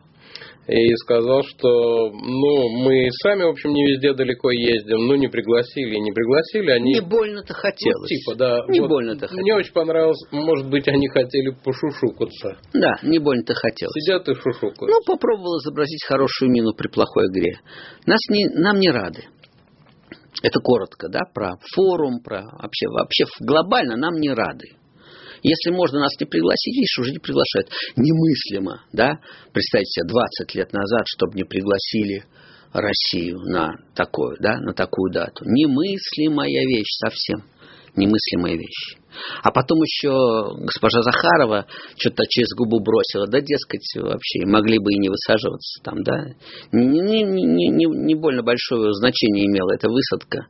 и 0.68 0.96
сказал, 0.98 1.44
что 1.44 2.12
ну, 2.12 2.70
мы 2.84 3.08
сами, 3.24 3.44
в 3.44 3.50
общем, 3.50 3.72
не 3.72 3.86
везде 3.86 4.14
далеко 4.14 4.52
ездим, 4.52 5.08
ну, 5.08 5.16
не 5.16 5.28
пригласили, 5.28 5.96
не 5.96 6.12
пригласили, 6.12 6.72
они... 6.72 6.94
Не 6.96 7.02
больно-то 7.02 7.54
хотелось. 7.54 8.02
Ну, 8.02 8.08
типа, 8.08 8.36
да. 8.36 8.60
Не 8.68 8.82
Вот 8.82 8.90
больно-то 8.90 9.28
Мне 9.32 9.42
хотелось. 9.42 9.66
очень 9.66 9.74
понравилось, 9.74 10.20
может 10.32 10.70
быть, 10.70 10.88
они 10.88 11.08
хотели 11.08 11.56
пошушукаться. 11.64 12.58
Да, 12.74 12.96
не 13.02 13.20
больно-то 13.20 13.54
хотелось. 13.54 13.94
Сидят 13.94 14.28
и 14.28 14.34
шушукаются. 14.34 14.88
Ну, 14.88 15.00
попробовал 15.06 15.58
изобразить 15.60 16.04
хорошую 16.06 16.52
мину 16.52 16.74
при 16.74 16.90
плохой 16.90 17.28
игре. 17.28 17.60
Нас 18.06 18.20
не, 18.30 18.48
нам 18.50 18.80
не 18.80 18.90
рады. 18.90 19.24
Это 20.44 20.60
коротко, 20.60 21.08
да, 21.10 21.22
про 21.34 21.56
форум, 21.74 22.20
про 22.24 22.44
вообще, 22.62 22.88
вообще 22.90 23.24
глобально 23.40 23.96
нам 23.96 24.16
не 24.16 24.30
рады. 24.30 24.76
Если 25.44 25.72
можно 25.72 26.00
нас 26.00 26.14
не 26.20 26.26
пригласить, 26.26 26.76
видишь, 26.76 27.00
уже 27.00 27.12
не 27.12 27.20
приглашают. 27.20 27.70
Немыслимо, 27.96 28.84
да, 28.94 29.20
представьте 29.54 30.02
себе, 30.02 30.10
20 30.10 30.56
лет 30.56 30.74
назад, 30.74 31.06
чтобы 31.08 31.36
не 31.36 31.44
пригласили 31.44 32.24
Россию 32.74 33.40
на 33.40 33.72
такую, 33.96 34.38
да, 34.40 34.58
на 34.60 34.74
такую 34.74 35.12
дату. 35.12 35.46
Немыслимая 35.46 36.66
вещь 36.68 36.98
совсем. 37.00 37.44
Немыслимая 37.96 38.54
вещь. 38.54 38.98
А 39.42 39.52
потом 39.52 39.80
еще 39.82 40.56
госпожа 40.66 41.02
Захарова 41.02 41.66
что-то 41.98 42.24
через 42.30 42.50
губу 42.56 42.80
бросила, 42.80 43.28
да, 43.28 43.42
дескать, 43.42 43.88
вообще 43.96 44.46
могли 44.46 44.78
бы 44.78 44.94
и 44.94 45.00
не 45.00 45.10
высаживаться 45.10 45.82
там, 45.84 46.04
да. 46.04 46.26
Не, 46.72 47.24
не, 47.24 47.24
не, 47.24 47.86
не, 47.86 48.16
больно 48.16 48.44
большое 48.44 48.94
значение 48.94 49.48
имела 49.48 49.74
эта 49.74 49.90
высадка. 49.90 50.46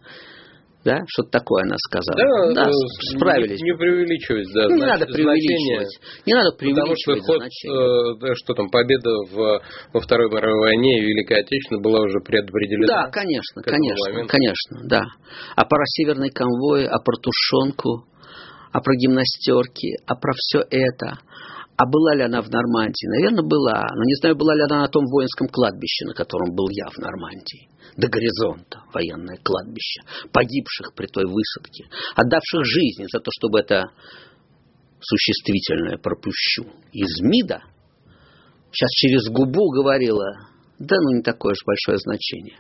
Да, 0.88 1.03
что-то 1.06 1.32
такое 1.32 1.63
она 1.63 1.75
сказала. 1.77 2.53
Да, 2.56 2.70
э, 2.70 2.72
справились. 3.17 3.60
Не, 3.60 3.72
не 3.72 3.77
преувеличивать, 3.77 4.48
да. 4.53 4.67
Не 4.67 4.79
знач- 4.79 4.88
надо 4.88 5.06
преувеличивать. 5.08 6.00
Не 6.25 6.34
надо 6.34 6.51
Потому 6.51 6.96
что 6.96 7.12
преувеличивать 7.12 7.24
ход, 7.27 7.38
значение. 7.44 7.75
э, 7.75 8.20
да, 8.22 8.36
что 8.36 8.53
там, 8.53 8.70
победа 8.70 9.10
в, 9.29 9.36
во 9.94 10.00
Второй 10.00 10.32
мировой 10.32 10.60
войне 10.72 11.00
и 11.00 11.01
Великой 11.01 11.41
Отечественной 11.41 11.82
была 11.82 12.00
уже 12.00 12.20
предопределена. 12.24 12.88
Да, 12.88 13.12
конечно, 13.12 13.62
конечно, 13.63 14.12
моменту. 14.12 14.32
конечно, 14.32 14.79
да. 14.88 15.01
А 15.58 15.65
про 15.65 15.84
северный 15.86 16.29
конвой, 16.29 16.88
а 16.88 17.00
про 17.00 17.17
тушенку, 17.17 18.06
а 18.72 18.79
про 18.79 18.96
гимнастерки, 18.96 19.98
а 20.08 20.15
про 20.15 20.32
все 20.38 20.60
это. 20.72 21.20
А 21.77 21.86
была 21.86 22.15
ли 22.15 22.24
она 22.24 22.41
в 22.41 22.50
Нормандии? 22.50 23.07
Наверное, 23.07 23.43
была. 23.43 23.86
Но 23.96 24.03
не 24.03 24.15
знаю, 24.15 24.36
была 24.36 24.55
ли 24.55 24.63
она 24.63 24.81
на 24.81 24.88
том 24.88 25.05
воинском 25.05 25.48
кладбище, 25.48 26.05
на 26.05 26.13
котором 26.13 26.55
был 26.55 26.69
я 26.69 26.89
в 26.89 26.98
Нормандии. 26.98 27.69
До 27.96 28.07
горизонта 28.07 28.81
военное 28.91 29.38
кладбище. 29.38 30.01
Погибших 30.34 30.96
при 30.96 31.05
той 31.05 31.25
высадке. 31.25 31.86
Отдавших 32.15 32.65
жизни 32.65 33.05
за 33.12 33.19
то, 33.19 33.29
чтобы 33.31 33.60
это 33.60 33.91
существительное 35.00 35.98
пропущу. 35.98 36.65
Из 36.93 37.22
МИДа 37.22 37.62
сейчас 38.72 38.89
через 38.89 39.29
губу 39.29 39.69
говорила, 39.69 40.50
да 40.79 40.96
ну 41.00 41.17
не 41.17 41.22
такое 41.22 41.53
уж 41.53 41.60
большое 41.63 42.00
значение. 42.00 42.57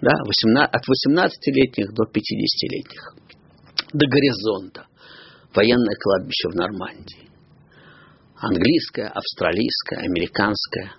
Да, 0.00 0.10
18, 0.26 0.74
от 0.74 0.82
18-летних 0.82 1.92
до 1.92 2.02
50-летних. 2.02 3.14
До 3.92 4.06
горизонта. 4.08 4.86
Военное 5.54 5.96
кладбище 6.00 6.48
в 6.48 6.54
Нормандии. 6.54 7.30
Английское, 8.36 9.08
австралийское, 9.08 10.00
американское. 10.00 10.94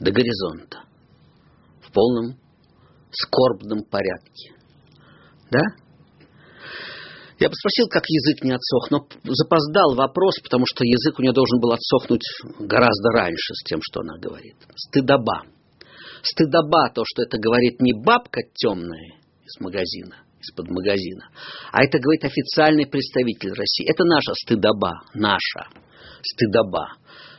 До 0.00 0.12
горизонта. 0.12 0.84
В 1.82 1.92
полном 1.92 2.38
скорбном 3.10 3.84
порядке. 3.84 4.52
Да? 5.50 5.60
Я 7.38 7.48
бы 7.48 7.54
спросил, 7.54 7.88
как 7.88 8.04
язык 8.08 8.44
не 8.44 8.52
отсох, 8.52 8.90
но 8.90 9.06
запоздал 9.24 9.94
вопрос, 9.96 10.38
потому 10.42 10.64
что 10.66 10.84
язык 10.84 11.18
у 11.18 11.22
нее 11.22 11.32
должен 11.32 11.60
был 11.60 11.72
отсохнуть 11.72 12.22
гораздо 12.60 13.10
раньше 13.12 13.54
с 13.54 13.64
тем, 13.64 13.80
что 13.82 14.00
она 14.00 14.18
говорит. 14.18 14.56
Стыдоба. 14.76 15.42
Стыдоба 16.22 16.90
то, 16.94 17.02
что 17.04 17.22
это 17.22 17.38
говорит 17.38 17.80
не 17.80 17.92
бабка 17.92 18.42
темная 18.54 19.18
из 19.44 19.60
магазина, 19.60 20.22
из-под 20.44 20.68
магазина, 20.70 21.28
а 21.72 21.82
это 21.84 21.98
говорит 21.98 22.24
официальный 22.24 22.86
представитель 22.86 23.52
России. 23.52 23.88
Это 23.88 24.04
наша 24.04 24.34
стыдоба, 24.34 25.02
наша 25.14 25.68
стыдоба. 26.22 26.96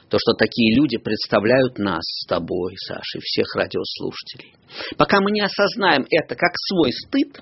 То, 0.09 0.17
что 0.19 0.33
такие 0.33 0.75
люди 0.75 0.97
представляют 0.97 1.79
нас 1.79 2.03
с 2.03 2.27
тобой, 2.27 2.75
Сашей, 2.77 3.21
всех 3.21 3.47
радиослушателей. 3.55 4.53
Пока 4.97 5.19
мы 5.19 5.31
не 5.31 5.41
осознаем 5.41 6.05
это 6.09 6.35
как 6.35 6.51
свой 6.55 6.91
стыд, 6.91 7.41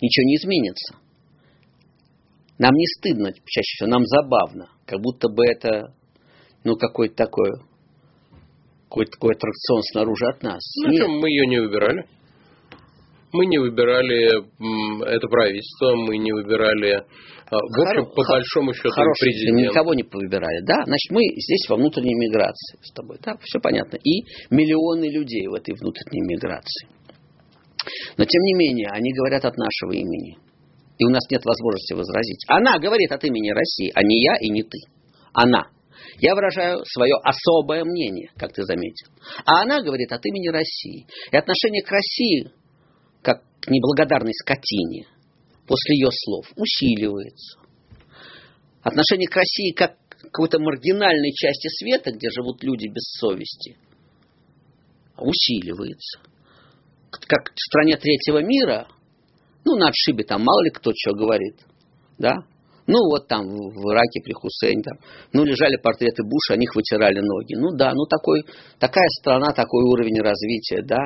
ничего 0.00 0.24
не 0.26 0.36
изменится. 0.36 0.96
Нам 2.58 2.72
не 2.74 2.86
стыдно 2.86 3.32
чаще 3.32 3.76
всего, 3.76 3.90
нам 3.90 4.04
забавно. 4.06 4.68
Как 4.86 5.00
будто 5.00 5.28
бы 5.28 5.44
это, 5.46 5.94
ну, 6.64 6.76
какой-то 6.76 7.14
такой, 7.14 7.50
какой-то 8.88 9.12
такой 9.12 9.34
аттракцион 9.34 9.82
снаружи 9.82 10.26
от 10.26 10.42
нас. 10.42 10.62
Ну, 10.82 10.90
Нет. 10.90 11.02
чем 11.02 11.10
мы 11.18 11.28
ее 11.28 11.46
не 11.46 11.60
выбирали? 11.60 12.06
Мы 13.36 13.46
не 13.46 13.58
выбирали 13.58 14.40
это 15.04 15.28
правительство, 15.28 15.94
мы 15.94 16.16
не 16.16 16.32
выбирали, 16.32 17.04
а, 17.50 17.56
в 17.56 17.80
общем, 17.82 18.04
Хоро- 18.04 18.14
по 18.14 18.22
большому 18.32 18.72
счету, 18.72 18.90
хороший, 18.90 19.24
президента. 19.30 19.70
Никого 19.70 19.94
не 19.94 20.02
выбирали, 20.02 20.60
да. 20.64 20.84
Значит, 20.84 21.10
мы 21.10 21.22
здесь 21.36 21.68
во 21.68 21.76
внутренней 21.76 22.14
миграции 22.14 22.78
с 22.82 22.92
тобой, 22.92 23.18
да, 23.22 23.36
все 23.42 23.60
понятно. 23.60 23.96
И 23.96 24.24
миллионы 24.50 25.10
людей 25.12 25.46
в 25.48 25.54
этой 25.54 25.74
внутренней 25.74 26.22
миграции. 26.22 26.88
Но, 28.16 28.24
тем 28.24 28.42
не 28.42 28.54
менее, 28.54 28.88
они 28.90 29.12
говорят 29.12 29.44
от 29.44 29.56
нашего 29.56 29.92
имени. 29.92 30.38
И 30.98 31.04
у 31.04 31.10
нас 31.10 31.22
нет 31.30 31.44
возможности 31.44 31.92
возразить. 31.92 32.44
Она 32.48 32.78
говорит 32.78 33.12
от 33.12 33.22
имени 33.24 33.50
России, 33.50 33.92
а 33.94 34.02
не 34.02 34.22
я 34.22 34.36
и 34.40 34.48
не 34.48 34.62
ты. 34.62 34.78
Она. 35.34 35.68
Я 36.18 36.34
выражаю 36.34 36.82
свое 36.86 37.14
особое 37.22 37.84
мнение, 37.84 38.30
как 38.36 38.52
ты 38.52 38.62
заметил. 38.62 39.08
А 39.44 39.62
она 39.62 39.82
говорит 39.82 40.10
от 40.12 40.24
имени 40.24 40.48
России. 40.48 41.06
И 41.30 41.36
отношение 41.36 41.82
к 41.82 41.90
России, 41.90 42.50
как 43.22 43.42
к 43.60 43.68
неблагодарной 43.68 44.32
скотине, 44.34 45.06
после 45.66 45.96
ее 45.96 46.08
слов, 46.10 46.46
усиливается. 46.56 47.58
Отношение 48.82 49.28
к 49.28 49.36
России 49.36 49.72
как 49.72 49.96
к 50.08 50.22
какой-то 50.22 50.58
маргинальной 50.58 51.32
части 51.32 51.68
света, 51.68 52.12
где 52.12 52.30
живут 52.30 52.62
люди 52.62 52.88
без 52.88 53.02
совести, 53.18 53.76
усиливается. 55.18 56.20
Как 57.10 57.44
к 57.44 57.52
стране 57.56 57.96
третьего 57.96 58.42
мира, 58.42 58.88
ну, 59.64 59.76
на 59.76 59.88
отшибе 59.88 60.24
там 60.24 60.42
мало 60.42 60.62
ли 60.62 60.70
кто 60.70 60.92
что 60.94 61.14
говорит, 61.14 61.56
да, 62.18 62.34
ну, 62.86 62.98
вот 63.10 63.28
там 63.28 63.46
в 63.46 63.92
Ираке 63.92 64.20
при 64.22 64.32
Хусейне, 64.32 64.82
там, 64.82 64.98
ну, 65.32 65.44
лежали 65.44 65.76
портреты 65.76 66.22
Буша, 66.22 66.54
о 66.54 66.56
них 66.56 66.74
вытирали 66.74 67.20
ноги. 67.20 67.54
Ну, 67.54 67.76
да, 67.76 67.92
ну, 67.94 68.06
такой, 68.06 68.42
такая 68.78 69.08
страна, 69.20 69.52
такой 69.52 69.84
уровень 69.84 70.20
развития, 70.20 70.82
да. 70.82 71.00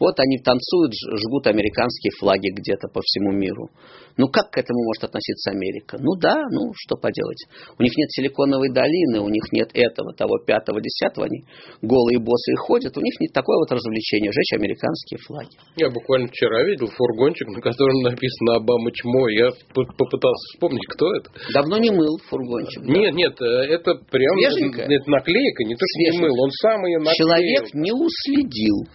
Вот 0.00 0.18
они 0.18 0.38
танцуют, 0.38 0.94
жгут 0.96 1.46
американские 1.46 2.10
флаги 2.18 2.48
где-то 2.48 2.88
по 2.88 3.02
всему 3.04 3.32
миру. 3.32 3.68
Ну, 4.16 4.28
как 4.28 4.50
к 4.50 4.56
этому 4.56 4.82
может 4.84 5.04
относиться 5.04 5.50
Америка? 5.50 5.98
Ну, 6.00 6.16
да, 6.16 6.40
ну, 6.50 6.72
что 6.74 6.96
поделать. 6.96 7.44
У 7.78 7.82
них 7.82 7.92
нет 7.96 8.10
силиконовой 8.10 8.72
долины, 8.72 9.20
у 9.20 9.28
них 9.28 9.44
нет 9.52 9.68
этого, 9.74 10.14
того, 10.14 10.38
пятого, 10.40 10.80
десятого. 10.80 11.26
Они 11.26 11.44
голые 11.82 12.18
боссы 12.18 12.56
ходят. 12.56 12.96
У 12.96 13.00
них 13.00 13.12
нет 13.20 13.32
такое 13.34 13.58
вот 13.58 13.70
развлечение, 13.70 14.32
жечь 14.32 14.56
американские 14.56 15.20
флаги. 15.20 15.52
Я 15.76 15.90
буквально 15.90 16.28
вчера 16.28 16.64
видел 16.64 16.88
фургончик, 16.88 17.48
на 17.48 17.60
котором 17.60 18.00
написано 18.00 18.56
«Обама 18.56 18.90
чмо». 18.92 19.28
Я 19.28 19.50
попытался 19.74 20.44
вспомнить, 20.54 20.86
кто 20.88 21.12
это. 21.14 21.19
Давно 21.52 21.78
не 21.78 21.90
мыл 21.90 22.18
фургончик. 22.28 22.82
Да? 22.84 22.92
Нет, 22.92 23.14
нет, 23.14 23.40
э, 23.40 23.44
это 23.44 23.94
прям 24.10 24.36
Свеженькая? 24.38 24.86
это 24.86 25.10
наклейка, 25.10 25.64
не 25.64 25.74
то, 25.74 25.84
что 25.86 25.98
не 26.00 26.20
мыл, 26.20 26.42
он 26.42 26.50
сам 26.50 26.84
ее 26.86 26.98
наклеил. 26.98 27.16
Человек 27.16 27.74
не 27.74 27.92
уследил 27.92 28.86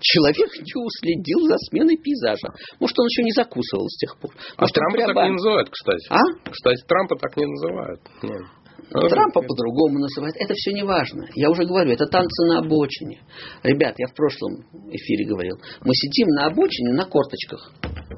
человек 0.00 0.50
не 0.62 0.74
уследил 0.80 1.40
за 1.48 1.56
сменой 1.68 1.96
пейзажа. 1.96 2.54
Может, 2.78 2.98
он 2.98 3.06
еще 3.06 3.22
не 3.24 3.32
закусывал 3.32 3.88
с 3.88 3.98
тех 3.98 4.16
пор. 4.18 4.30
А 4.56 4.62
Может, 4.62 4.76
а 4.76 4.80
Трампа 4.80 4.96
прямо... 4.96 5.14
так 5.14 5.24
не 5.24 5.32
называют, 5.32 5.70
кстати. 5.70 6.06
А? 6.10 6.50
Кстати, 6.50 6.84
Трампа 6.86 7.16
так 7.16 7.36
не 7.36 7.46
называют. 7.46 8.00
Нет. 8.22 8.42
Трампа 8.90 9.42
по-другому 9.42 9.98
называют. 9.98 10.36
Это 10.38 10.54
все 10.54 10.72
не 10.72 10.82
важно. 10.82 11.28
Я 11.34 11.50
уже 11.50 11.64
говорю, 11.64 11.90
это 11.90 12.06
танцы 12.06 12.46
на 12.46 12.60
обочине. 12.60 13.20
Ребят, 13.62 13.94
я 13.98 14.06
в 14.06 14.14
прошлом 14.14 14.64
эфире 14.90 15.26
говорил. 15.26 15.56
Мы 15.82 15.94
сидим 15.94 16.28
на 16.28 16.46
обочине 16.46 16.92
на 16.92 17.04
корточках. 17.04 17.72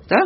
Да? 0.09 0.21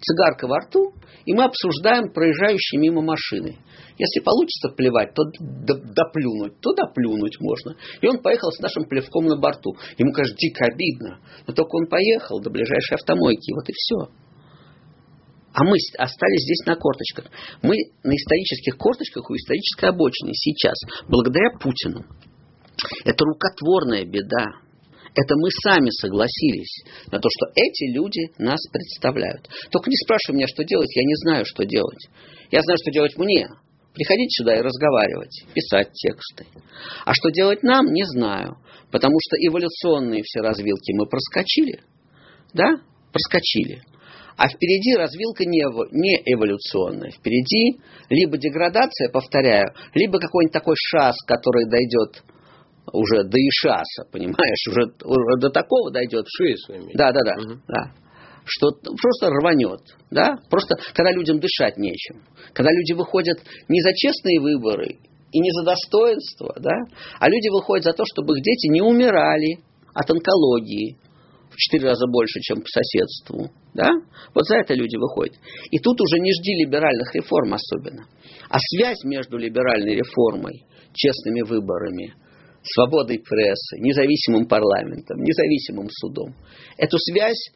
Цигарка 0.00 0.46
во 0.46 0.58
рту, 0.60 0.94
и 1.26 1.34
мы 1.34 1.44
обсуждаем 1.44 2.12
проезжающие 2.12 2.80
мимо 2.80 3.02
машины. 3.02 3.58
Если 3.98 4.20
получится 4.20 4.70
плевать, 4.70 5.12
то 5.14 5.24
доплюнуть, 5.24 6.58
то 6.60 6.72
доплюнуть 6.72 7.38
можно. 7.40 7.76
И 8.00 8.06
он 8.06 8.22
поехал 8.22 8.50
с 8.50 8.60
нашим 8.60 8.86
плевком 8.86 9.26
на 9.26 9.36
борту. 9.36 9.76
Ему, 9.98 10.12
кажется, 10.12 10.38
дико 10.38 10.64
обидно. 10.64 11.20
Но 11.46 11.52
только 11.52 11.76
он 11.76 11.86
поехал 11.86 12.40
до 12.40 12.48
ближайшей 12.48 12.94
автомойки. 12.94 13.52
Вот 13.52 13.68
и 13.68 13.72
все. 13.74 14.10
А 15.52 15.64
мы 15.64 15.76
остались 15.98 16.42
здесь 16.42 16.64
на 16.66 16.76
корточках. 16.76 17.26
Мы 17.62 17.76
на 18.02 18.14
исторических 18.14 18.78
корточках 18.78 19.28
у 19.28 19.34
исторической 19.34 19.90
обочины 19.90 20.30
сейчас, 20.32 20.78
благодаря 21.08 21.50
Путину. 21.58 22.06
Это 23.04 23.24
рукотворная 23.24 24.04
беда. 24.06 24.46
Это 25.14 25.34
мы 25.36 25.50
сами 25.50 25.90
согласились 25.90 26.84
на 27.10 27.18
то, 27.18 27.28
что 27.30 27.50
эти 27.54 27.92
люди 27.92 28.30
нас 28.38 28.60
представляют. 28.72 29.48
Только 29.70 29.90
не 29.90 29.96
спрашивай 29.96 30.36
меня, 30.36 30.46
что 30.46 30.64
делать, 30.64 30.94
я 30.94 31.02
не 31.02 31.14
знаю, 31.16 31.44
что 31.44 31.64
делать. 31.64 32.08
Я 32.50 32.62
знаю, 32.62 32.78
что 32.80 32.90
делать 32.92 33.16
мне. 33.16 33.48
Приходить 33.94 34.32
сюда 34.36 34.54
и 34.54 34.62
разговаривать, 34.62 35.44
писать 35.52 35.92
тексты. 35.92 36.46
А 37.04 37.12
что 37.12 37.30
делать 37.30 37.62
нам, 37.64 37.86
не 37.86 38.04
знаю. 38.04 38.56
Потому 38.92 39.16
что 39.20 39.36
эволюционные 39.36 40.22
все 40.22 40.40
развилки 40.40 40.92
мы 40.92 41.06
проскочили. 41.06 41.80
Да? 42.54 42.76
Проскочили. 43.12 43.82
А 44.36 44.48
впереди 44.48 44.94
развилка 44.94 45.44
не, 45.44 45.60
эволюционная. 45.60 47.10
Впереди 47.10 47.80
либо 48.08 48.38
деградация, 48.38 49.10
повторяю, 49.10 49.74
либо 49.94 50.18
какой-нибудь 50.18 50.52
такой 50.54 50.76
шас, 50.76 51.16
который 51.26 51.68
дойдет 51.68 52.22
уже 52.92 53.24
до 53.24 53.38
Ишаса, 53.38 54.04
понимаешь, 54.10 54.66
уже, 54.68 54.92
уже 55.04 55.40
до 55.40 55.50
такого 55.50 55.90
дойдет. 55.90 56.26
Шиес, 56.28 56.66
Да, 56.94 57.12
да, 57.12 57.20
да, 57.24 57.34
угу. 57.36 57.60
да 57.68 57.92
что 58.44 58.70
просто 58.72 59.28
рванет. 59.28 59.80
Да? 60.10 60.38
Просто 60.50 60.76
когда 60.94 61.12
людям 61.12 61.38
дышать 61.38 61.76
нечем. 61.76 62.24
Когда 62.52 62.70
люди 62.72 62.92
выходят 62.92 63.38
не 63.68 63.80
за 63.80 63.92
честные 63.94 64.40
выборы 64.40 64.98
и 65.32 65.38
не 65.38 65.50
за 65.52 65.64
достоинство, 65.64 66.54
да? 66.58 66.74
а 67.18 67.28
люди 67.28 67.48
выходят 67.50 67.84
за 67.84 67.92
то, 67.92 68.04
чтобы 68.04 68.36
их 68.36 68.44
дети 68.44 68.68
не 68.68 68.82
умирали 68.82 69.58
от 69.94 70.10
онкологии 70.10 70.96
в 71.50 71.56
четыре 71.56 71.88
раза 71.88 72.06
больше, 72.06 72.40
чем 72.40 72.60
по 72.60 72.66
соседству. 72.66 73.50
Да? 73.74 73.90
Вот 74.34 74.46
за 74.46 74.56
это 74.56 74.74
люди 74.74 74.96
выходят. 74.96 75.36
И 75.70 75.78
тут 75.78 76.00
уже 76.00 76.18
не 76.18 76.32
жди 76.32 76.64
либеральных 76.64 77.14
реформ 77.14 77.54
особенно. 77.54 78.06
А 78.48 78.58
связь 78.58 79.02
между 79.04 79.36
либеральной 79.36 79.94
реформой, 79.94 80.64
честными 80.92 81.42
выборами, 81.42 82.14
свободой 82.62 83.18
прессы, 83.18 83.78
независимым 83.78 84.46
парламентом, 84.46 85.22
независимым 85.22 85.88
судом, 85.90 86.34
эту 86.76 86.98
связь 86.98 87.50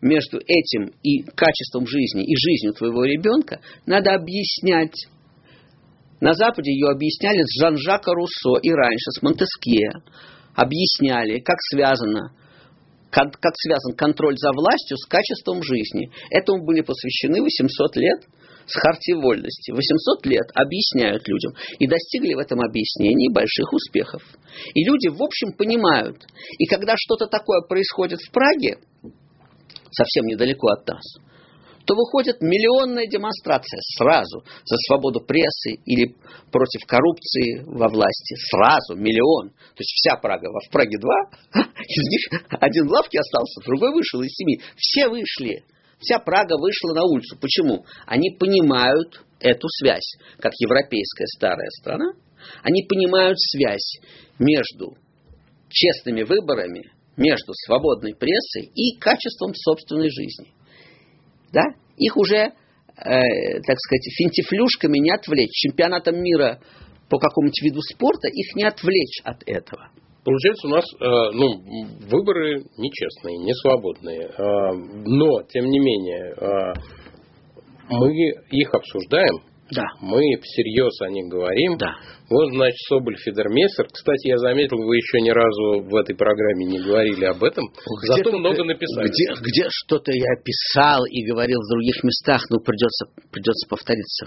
между 0.00 0.38
этим 0.38 0.92
и 1.02 1.22
качеством 1.22 1.86
жизни, 1.86 2.24
и 2.24 2.34
жизнью 2.36 2.72
твоего 2.72 3.04
ребенка, 3.04 3.60
надо 3.86 4.14
объяснять. 4.14 5.06
На 6.20 6.34
Западе 6.34 6.72
ее 6.72 6.88
объясняли 6.88 7.42
с 7.42 7.60
Жан-Жака 7.60 8.12
Руссо 8.12 8.58
и 8.62 8.70
раньше, 8.70 9.10
с 9.10 9.22
Монтескье. 9.22 9.90
Объясняли, 10.54 11.38
как 11.40 11.56
связано 11.70 12.32
как, 13.10 13.34
связан 13.56 13.94
контроль 13.96 14.36
за 14.38 14.52
властью 14.52 14.96
с 14.96 15.06
качеством 15.06 15.62
жизни. 15.62 16.10
Этому 16.30 16.64
были 16.64 16.80
посвящены 16.80 17.42
800 17.42 17.96
лет 17.96 18.20
с 18.66 18.74
Хартией 18.80 19.20
вольности. 19.20 19.70
800 19.70 20.26
лет 20.26 20.46
объясняют 20.54 21.26
людям 21.28 21.54
и 21.78 21.86
достигли 21.86 22.34
в 22.34 22.38
этом 22.38 22.60
объяснении 22.60 23.32
больших 23.32 23.72
успехов. 23.72 24.22
И 24.74 24.84
люди, 24.84 25.08
в 25.08 25.22
общем, 25.22 25.52
понимают. 25.52 26.24
И 26.58 26.66
когда 26.66 26.94
что-то 26.96 27.26
такое 27.26 27.62
происходит 27.62 28.20
в 28.20 28.30
Праге, 28.30 28.78
совсем 29.90 30.26
недалеко 30.26 30.68
от 30.68 30.86
нас, 30.86 31.02
то 31.86 31.94
выходит 31.96 32.40
миллионная 32.40 33.06
демонстрация 33.06 33.80
сразу 33.96 34.44
за 34.64 34.76
свободу 34.86 35.20
прессы 35.20 35.80
или 35.86 36.14
против 36.52 36.86
коррупции 36.86 37.64
во 37.66 37.88
власти. 37.88 38.36
Сразу 38.50 38.94
миллион. 38.94 39.50
То 39.50 39.80
есть 39.80 39.90
вся 39.96 40.16
Прага. 40.16 40.48
В 40.50 40.70
Праге 40.70 40.98
два, 40.98 41.30
из 41.80 42.08
них 42.08 42.42
один 42.60 42.86
в 42.86 42.92
лавке 42.92 43.18
остался, 43.18 43.60
другой 43.64 43.92
вышел 43.92 44.20
из 44.22 44.30
семи. 44.30 44.60
Все 44.76 45.08
вышли. 45.08 45.64
Вся 46.00 46.18
Прага 46.18 46.56
вышла 46.58 46.94
на 46.94 47.04
улицу. 47.04 47.36
Почему? 47.40 47.84
Они 48.06 48.30
понимают 48.30 49.22
эту 49.38 49.68
связь, 49.68 50.16
как 50.38 50.52
европейская 50.58 51.26
старая 51.26 51.68
страна. 51.78 52.12
Они 52.62 52.82
понимают 52.88 53.38
связь 53.38 54.00
между 54.38 54.96
честными 55.68 56.22
выборами 56.22 56.90
между 57.16 57.52
свободной 57.66 58.14
прессой 58.14 58.70
и 58.74 58.98
качеством 58.98 59.54
собственной 59.54 60.08
жизни. 60.10 60.54
Да? 61.52 61.62
Их 61.98 62.16
уже, 62.16 62.36
э, 62.36 62.52
так 62.96 63.78
сказать, 63.78 64.08
финтифлюшками 64.16 64.98
не 64.98 65.10
отвлечь. 65.10 65.52
Чемпионатом 65.52 66.22
мира 66.22 66.60
по 67.10 67.18
какому-нибудь 67.18 67.62
виду 67.62 67.82
спорта 67.82 68.28
их 68.28 68.54
не 68.56 68.64
отвлечь 68.64 69.20
от 69.24 69.42
этого. 69.46 69.90
Получается, 70.24 70.66
у 70.66 70.70
нас 70.70 70.84
э, 70.84 71.32
ну, 71.32 71.62
выборы 72.10 72.62
нечестные, 72.76 73.38
не 73.38 73.54
свободные. 73.54 74.28
Э, 74.28 74.72
но, 75.06 75.42
тем 75.48 75.66
не 75.66 75.78
менее, 75.78 76.34
э, 76.36 76.74
мы 77.88 78.12
их 78.50 78.74
обсуждаем, 78.74 79.40
да. 79.70 79.86
Мы 80.00 80.18
всерьез 80.42 81.00
о 81.00 81.10
них 81.10 81.28
говорим. 81.28 81.78
Да. 81.78 81.94
Вот, 82.28 82.50
значит, 82.50 82.76
Соболь 82.88 83.16
Федермессер. 83.16 83.86
Кстати, 83.92 84.28
я 84.28 84.38
заметил, 84.38 84.78
вы 84.78 84.96
еще 84.96 85.20
ни 85.20 85.30
разу 85.30 85.86
в 85.88 85.94
этой 85.94 86.16
программе 86.16 86.66
не 86.66 86.80
говорили 86.80 87.24
об 87.26 87.42
этом. 87.44 87.66
Где 88.02 88.14
Зато 88.14 88.36
много 88.36 88.64
написали. 88.64 89.08
Где, 89.08 89.32
где 89.40 89.68
что-то 89.68 90.12
я 90.12 90.34
писал 90.44 91.04
и 91.06 91.24
говорил 91.24 91.60
в 91.60 91.70
других 91.72 92.02
местах, 92.02 92.42
но 92.50 92.58
придется, 92.58 93.06
придется 93.30 93.68
повториться. 93.68 94.26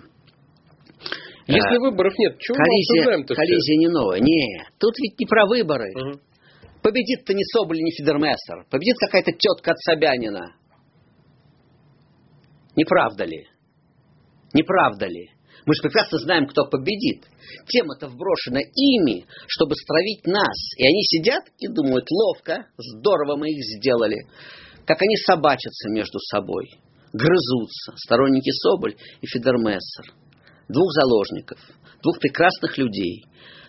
Если 1.47 1.77
выборов 1.77 2.13
нет, 2.17 2.37
чего 2.39 2.57
мы 2.57 2.63
коллизия, 2.63 3.01
обсуждаем-то 3.01 3.33
всё? 3.33 3.41
коллизия 3.41 3.77
не 3.77 3.87
новая. 3.87 4.19
Не, 4.19 4.65
тут 4.79 4.93
ведь 4.99 5.19
не 5.19 5.25
про 5.25 5.45
выборы. 5.45 5.91
Мгм. 5.93 6.21
Победит-то 6.81 7.33
не 7.33 7.43
Соболь, 7.43 7.79
не 7.79 7.91
Фидермессер. 7.91 8.65
Победит 8.69 8.97
какая-то 8.97 9.31
тетка 9.31 9.71
от 9.71 9.79
Собянина. 9.79 10.55
Не 12.75 12.85
правда 12.85 13.25
ли? 13.25 13.47
Не 14.53 14.63
правда 14.63 15.07
ли? 15.07 15.29
Мы 15.65 15.75
же 15.75 15.81
прекрасно 15.81 16.17
знаем, 16.19 16.45
кто 16.47 16.65
победит. 16.65 17.23
Тема-то 17.67 18.09
вброшена 18.09 18.59
ими, 18.59 19.25
чтобы 19.47 19.75
стравить 19.75 20.25
нас. 20.25 20.57
И 20.77 20.85
они 20.85 21.03
сидят 21.03 21.43
и 21.59 21.67
думают, 21.67 22.05
ловко, 22.11 22.67
здорово 22.77 23.37
мы 23.37 23.49
их 23.49 23.63
сделали. 23.63 24.27
Как 24.85 25.01
они 25.01 25.15
собачатся 25.17 25.89
между 25.89 26.19
собой. 26.19 26.69
Грызутся. 27.13 27.93
Сторонники 27.95 28.49
Соболь 28.49 28.95
и 29.21 29.27
Фидермессер. 29.27 30.22
Двух 30.69 30.91
заложников. 30.93 31.59
Двух 32.01 32.19
прекрасных 32.19 32.77
людей 32.77 33.25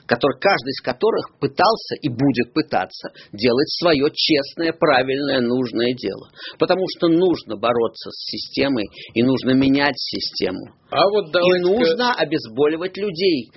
который, 0.07 0.39
каждый 0.39 0.71
из 0.71 0.81
которых 0.83 1.39
пытался 1.41 1.97
и 2.01 2.09
будет 2.09 2.53
пытаться 2.53 3.09
делать 3.33 3.69
свое 3.81 4.11
честное, 4.13 4.73
правильное, 4.73 5.41
нужное 5.41 5.95
дело. 5.95 6.29
Потому 6.59 6.85
что 6.97 7.09
нужно 7.09 7.57
бороться 7.57 8.11
с 8.11 8.31
системой 8.31 8.85
и 9.15 9.23
нужно 9.23 9.53
менять 9.53 9.97
систему. 9.97 10.75
А 10.91 11.09
вот 11.09 11.29
И 11.29 11.61
нужно 11.61 12.13
обезболивать 12.15 12.97
людей, 12.97 13.51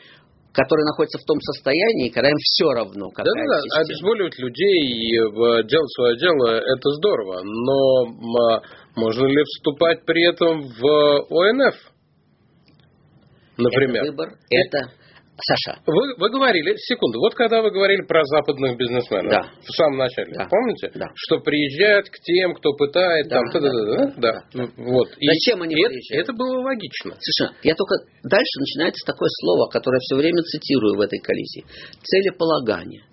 которые 0.54 0.86
находятся 0.86 1.20
в 1.20 1.26
том 1.26 1.40
состоянии, 1.40 2.10
когда 2.10 2.30
им 2.30 2.38
все 2.40 2.72
равно, 2.72 3.10
какая 3.10 3.26
Да-да-да, 3.26 3.62
система. 3.62 3.86
обезболивать 3.86 4.40
людей 4.40 4.80
и 4.90 5.18
э, 5.18 5.64
делать 5.68 5.92
свое 5.94 6.18
дело– 6.18 6.48
это 6.50 6.90
здорово. 6.98 7.42
Но 7.44 8.56
а, 8.56 8.62
можно 8.96 9.28
ли 9.28 9.44
вступать 9.44 10.04
при 10.06 10.28
этом 10.28 10.64
в 10.64 11.28
ОНФ? 11.30 11.76
Например. 13.58 14.04
Это 14.04 14.12
выбор, 14.12 14.30
это... 14.50 14.92
Саша, 15.40 15.78
Вы, 15.86 16.16
вы 16.18 16.32
говорили, 16.32 16.74
секунду, 16.78 17.20
вот 17.20 17.36
когда 17.36 17.62
вы 17.62 17.70
говорили 17.70 18.02
про 18.08 18.24
западных 18.26 18.76
бизнесменов 18.76 19.30
Да. 19.30 19.52
в 19.62 19.72
самом 19.78 20.00
начале, 20.00 20.34
Да. 20.34 20.48
помните? 20.50 20.90
Да. 20.96 21.06
Что 21.14 21.38
приезжают 21.42 22.10
к 22.10 22.18
тем, 22.26 22.56
кто 22.56 22.74
пытает, 22.74 23.28
Да, 23.30 23.36
там, 23.38 23.46
да, 23.46 23.52
та-да-да-да, 23.54 23.98
да, 23.98 24.14
да, 24.18 24.34
да, 24.66 24.72
Вот. 24.82 25.10
И 25.20 25.28
Зачем 25.28 25.62
они 25.62 25.76
это, 25.78 25.90
приезжают? 25.94 26.24
это 26.24 26.34
было 26.34 26.62
логично. 26.66 27.14
Совершенно. 27.22 27.54
Я 27.62 27.76
только... 27.76 27.96
Дальше 28.24 28.56
начинается 28.60 29.06
такое 29.06 29.30
слово, 29.46 29.70
которое 29.70 29.98
я 29.98 30.06
все 30.10 30.16
время 30.18 30.42
цитирую 30.42 30.98
в 30.98 31.02
этой 31.02 31.20
коллизии. 31.20 31.66
Целеполагание. 32.02 33.04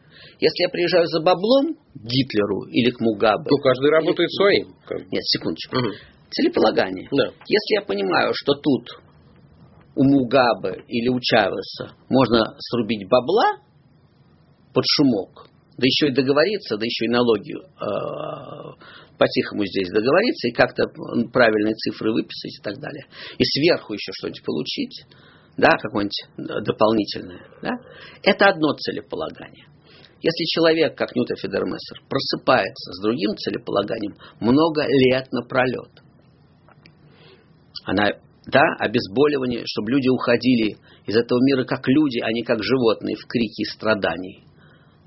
Если 0.41 0.63
я 0.65 0.69
приезжаю 0.71 1.07
за 1.07 1.21
баблом 1.21 1.75
к 1.77 2.05
Гитлеру 2.09 2.65
или 2.73 2.89
к 2.91 3.01
Мугабе... 3.01 3.45
Ну, 3.45 3.57
каждый 3.63 3.91
работает 3.91 4.33
своим. 4.33 4.69
Нет, 5.13 5.23
секундочку. 5.25 5.77
Мгм. 5.77 5.93
Целеполагание. 6.31 7.07
Да. 7.13 7.27
Если 7.47 7.75
я 7.75 7.83
понимаю, 7.83 8.33
что 8.35 8.55
тут 8.55 8.89
у 9.97 10.05
Мугабе 10.05 10.85
или 10.89 11.09
у 11.09 11.21
Чавеса 11.21 11.95
можно 12.09 12.57
срубить 12.59 13.09
бабла 13.09 13.59
под 14.73 14.85
шумок, 14.87 15.49
да 15.77 15.85
еще 15.85 16.09
и 16.09 16.15
договориться, 16.15 16.77
да 16.77 16.85
еще 16.85 17.07
и 17.07 17.09
налоги 17.09 17.55
э, 17.55 18.75
по-тихому 19.19 19.65
здесь 19.67 19.89
договориться 19.91 20.49
и 20.49 20.53
как-то 20.53 20.85
правильные 21.33 21.75
цифры 21.75 22.13
выписать 22.13 22.59
и 22.59 22.63
так 22.63 22.79
далее. 22.79 23.07
И 23.39 23.45
сверху 23.45 23.95
еще 23.95 24.13
что-нибудь 24.13 24.45
получить, 24.45 25.07
да, 25.57 25.71
какое-нибудь 25.81 26.25
э, 26.39 26.65
дополнительное, 26.65 27.47
да, 27.63 27.71
это 28.23 28.47
одно 28.47 28.73
целеполагание. 28.75 29.67
Если 30.21 30.45
человек, 30.47 30.97
как 30.97 31.15
Ньютон 31.15 31.37
Федермессер, 31.37 32.03
просыпается 32.09 32.93
с 32.93 33.03
другим 33.03 33.37
целеполаганием 33.37 34.17
много 34.41 34.83
лет 34.89 35.31
напролет, 35.33 36.03
она, 37.85 38.09
да, 38.47 38.63
обезболивание, 38.79 39.63
чтобы 39.67 39.93
люди 39.93 40.09
уходили 40.09 40.77
из 41.07 41.17
этого 41.17 41.39
мира 41.43 41.65
как 41.65 41.87
люди, 41.89 42.21
а 42.21 42.31
не 42.33 42.43
как 42.43 42.63
животные 42.63 43.17
в 43.17 43.27
крике 43.27 43.63
и 43.63 43.65
страдании. 43.65 44.45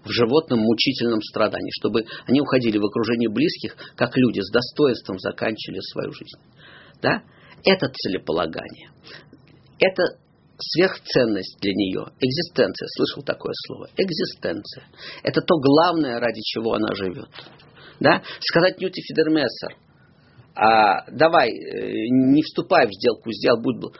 В 0.04 0.10
животном 0.10 0.60
мучительном 0.60 1.22
страдании, 1.22 1.72
чтобы 1.80 2.06
они 2.28 2.42
уходили 2.42 2.78
в 2.78 2.86
окружении 2.86 3.28
близких, 3.28 3.76
как 3.96 4.16
люди, 4.16 4.40
с 4.40 4.52
достоинством 4.52 5.20
заканчивали 5.20 5.80
свою 5.82 6.12
жизнь. 6.14 6.40
Да? 7.02 7.24
Это 7.64 7.90
целеполагание. 7.90 8.92
Это 9.80 10.04
сверхценность 10.58 11.60
для 11.62 11.74
нее. 11.74 12.06
Экзистенция. 12.20 12.88
Слышал 12.96 13.22
такое 13.24 13.54
слово? 13.68 13.90
Экзистенция. 13.98 14.86
Это 15.24 15.42
то 15.42 15.60
главное, 15.60 16.20
ради 16.20 16.42
чего 16.42 16.74
она 16.74 16.96
живет. 16.96 17.30
Да? 18.00 18.24
Сказать 18.40 18.80
Ньюти 18.80 19.02
Фидермессер, 19.02 19.78
а, 20.58 21.06
давай, 21.12 21.52
э, 21.52 22.08
не 22.10 22.42
вступай 22.42 22.88
в 22.88 22.92
сделку, 22.92 23.32
сделал, 23.32 23.62
будь, 23.62 23.94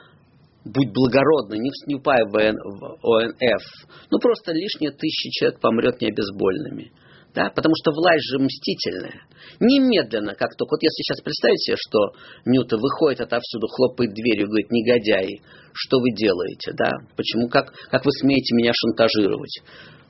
будь 0.64 0.92
благородный, 0.92 1.60
не 1.60 1.70
вступай 1.70 2.24
в, 2.24 2.34
ОН 2.34 2.56
в 2.58 3.06
ОНФ. 3.06 3.62
Ну, 4.10 4.18
просто 4.18 4.52
лишние 4.52 4.90
тысячи 4.90 5.30
человек 5.30 5.60
помрет 5.60 6.00
не 6.00 6.08
обезбольными. 6.08 6.90
Да? 7.32 7.50
Потому 7.54 7.74
что 7.76 7.92
власть 7.92 8.26
же 8.28 8.38
мстительная. 8.40 9.22
Немедленно, 9.60 10.34
как 10.34 10.56
только... 10.56 10.72
Вот 10.72 10.82
если 10.82 11.02
сейчас 11.02 11.20
представить 11.22 11.60
себе, 11.60 11.76
что 11.78 11.98
Ньюта 12.44 12.76
выходит 12.76 13.20
отовсюду, 13.20 13.68
хлопает 13.68 14.12
дверью 14.14 14.46
и 14.46 14.48
говорит, 14.48 14.70
негодяи, 14.72 15.40
что 15.72 16.00
вы 16.00 16.10
делаете? 16.10 16.72
Да? 16.72 16.90
Почему? 17.14 17.48
Как, 17.48 17.72
как 17.90 18.04
вы 18.04 18.10
смеете 18.10 18.56
меня 18.56 18.72
шантажировать? 18.74 19.62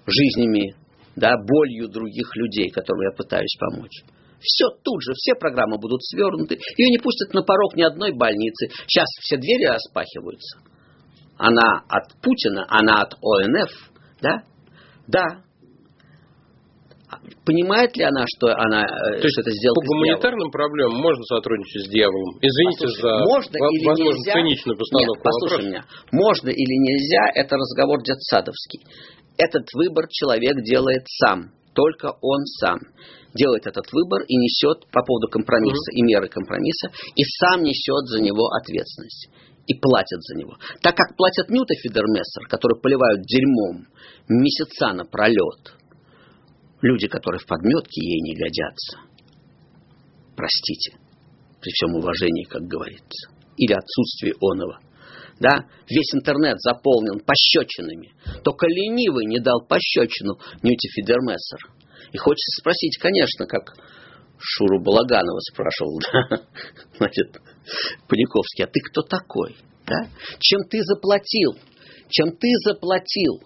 Жизнями, 0.06 0.74
да, 1.14 1.37
болью 1.37 1.88
других 1.88 2.34
людей, 2.37 2.70
которым 2.70 3.02
я 3.02 3.11
пытаюсь 3.14 3.54
помочь. 3.61 4.02
Все 4.40 4.66
тут 4.85 5.03
же, 5.03 5.12
все 5.14 5.35
программы 5.35 5.79
будут 5.79 6.03
свернуты. 6.05 6.59
Ее 6.77 6.90
не 6.90 6.98
пустят 6.98 7.35
на 7.35 7.42
порог 7.42 7.74
ни 7.77 7.83
одной 7.83 8.12
больницы. 8.12 8.68
Сейчас 8.87 9.07
все 9.20 9.37
двери 9.37 9.66
распахиваются. 9.66 10.59
Она 11.37 11.83
от 11.88 12.14
Путина, 12.22 12.66
она 12.68 13.03
от 13.03 13.14
ОНФ. 13.22 13.70
Да? 14.20 14.42
Да. 15.07 15.24
Понимает 17.44 17.96
ли 17.96 18.05
она, 18.05 18.27
что 18.29 18.53
она 18.53 18.85
э, 18.85 19.20
То 19.20 19.24
есть 19.24 19.33
что 19.33 19.40
это 19.40 19.51
сделала? 19.51 19.81
по 19.81 19.87
гуманитарным 19.87 20.51
проблемам 20.51 21.01
можно 21.01 21.24
сотрудничать 21.24 21.87
с 21.87 21.88
дьяволом. 21.88 22.37
Извините 22.42 22.85
Послушай, 22.85 23.01
за, 23.01 23.24
можно 23.24 23.57
или 23.57 23.87
возможно, 23.87 24.18
нельзя? 24.18 24.33
циничную 24.35 24.77
постановку 24.77 25.14
Нет, 25.16 25.22
послушай 25.24 25.53
вопроса. 25.53 25.68
меня. 25.68 25.83
Можно 26.12 26.48
или 26.51 26.74
нельзя, 26.85 27.22
это 27.35 27.57
разговор 27.57 28.03
детсадовский. 28.03 28.81
Этот 29.38 29.64
выбор 29.72 30.05
человек 30.11 30.62
делает 30.62 31.05
сам. 31.09 31.53
Только 31.78 32.18
он 32.22 32.44
сам 32.58 32.80
делает 33.34 33.68
этот 33.68 33.86
выбор 33.92 34.22
и 34.26 34.34
несет 34.34 34.90
по 34.90 35.00
поводу 35.04 35.28
компромисса 35.28 35.92
и 35.92 36.02
меры 36.02 36.28
компромисса, 36.28 36.90
и 37.14 37.22
сам 37.22 37.62
несет 37.62 38.08
за 38.08 38.20
него 38.20 38.48
ответственность. 38.48 39.28
И 39.68 39.74
платят 39.74 40.20
за 40.24 40.34
него. 40.34 40.56
Так 40.82 40.96
как 40.96 41.16
платят 41.16 41.50
Ньюта 41.50 41.74
Фидермессер, 41.74 42.48
которые 42.48 42.80
поливают 42.80 43.22
дерьмом 43.22 43.86
месяца 44.28 44.92
напролет, 44.92 45.76
люди, 46.82 47.06
которые 47.06 47.38
в 47.38 47.46
подметке 47.46 48.00
ей 48.00 48.22
не 48.22 48.34
годятся. 48.34 48.98
Простите, 50.34 50.96
при 51.60 51.70
всем 51.70 51.94
уважении, 51.94 52.44
как 52.44 52.62
говорится, 52.62 53.30
или 53.56 53.72
отсутствии 53.72 54.34
оного. 54.40 54.80
Да? 55.40 55.66
Весь 55.88 56.14
интернет 56.14 56.61
заполнен 56.61 57.20
пощечинами. 57.20 58.12
Только 58.42 58.66
ленивый 58.66 59.27
не 59.27 59.38
дал 59.38 59.64
пощечину 59.66 60.38
Ньюти 60.62 60.88
Фидермессер. 60.88 61.59
И 62.12 62.16
хочется 62.18 62.61
спросить, 62.61 62.98
конечно, 62.98 63.46
как 63.46 63.74
Шуру 64.38 64.81
Балаганова 64.83 65.40
спрашивал, 65.40 66.01
да? 66.12 66.42
значит, 66.96 67.40
Паниковский, 68.09 68.64
а 68.64 68.66
ты 68.66 68.81
кто 68.81 69.03
такой? 69.03 69.57
Да? 69.87 70.09
Чем 70.40 70.62
ты 70.68 70.83
заплатил? 70.83 71.57
Чем 72.09 72.37
ты 72.37 72.48
заплатил? 72.64 73.42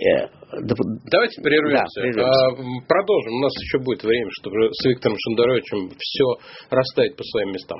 Э, 0.00 0.26
да, 0.52 0.74
Давайте 1.10 1.42
прервемся. 1.42 1.84
Да, 1.96 2.02
прервемся. 2.02 2.46
А, 2.46 2.86
продолжим. 2.88 3.32
У 3.34 3.40
нас 3.40 3.52
еще 3.60 3.78
будет 3.78 4.02
время, 4.02 4.28
чтобы 4.40 4.68
с 4.72 4.84
Виктором 4.86 5.16
Шендеровичем 5.18 5.90
все 5.98 6.24
расставить 6.70 7.16
по 7.16 7.24
своим 7.24 7.52
местам. 7.52 7.78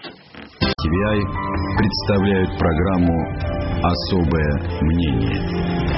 TVI 0.60 1.22
представляют 1.78 2.50
программу 2.58 3.16
«Особое 3.82 4.80
мнение». 4.80 5.91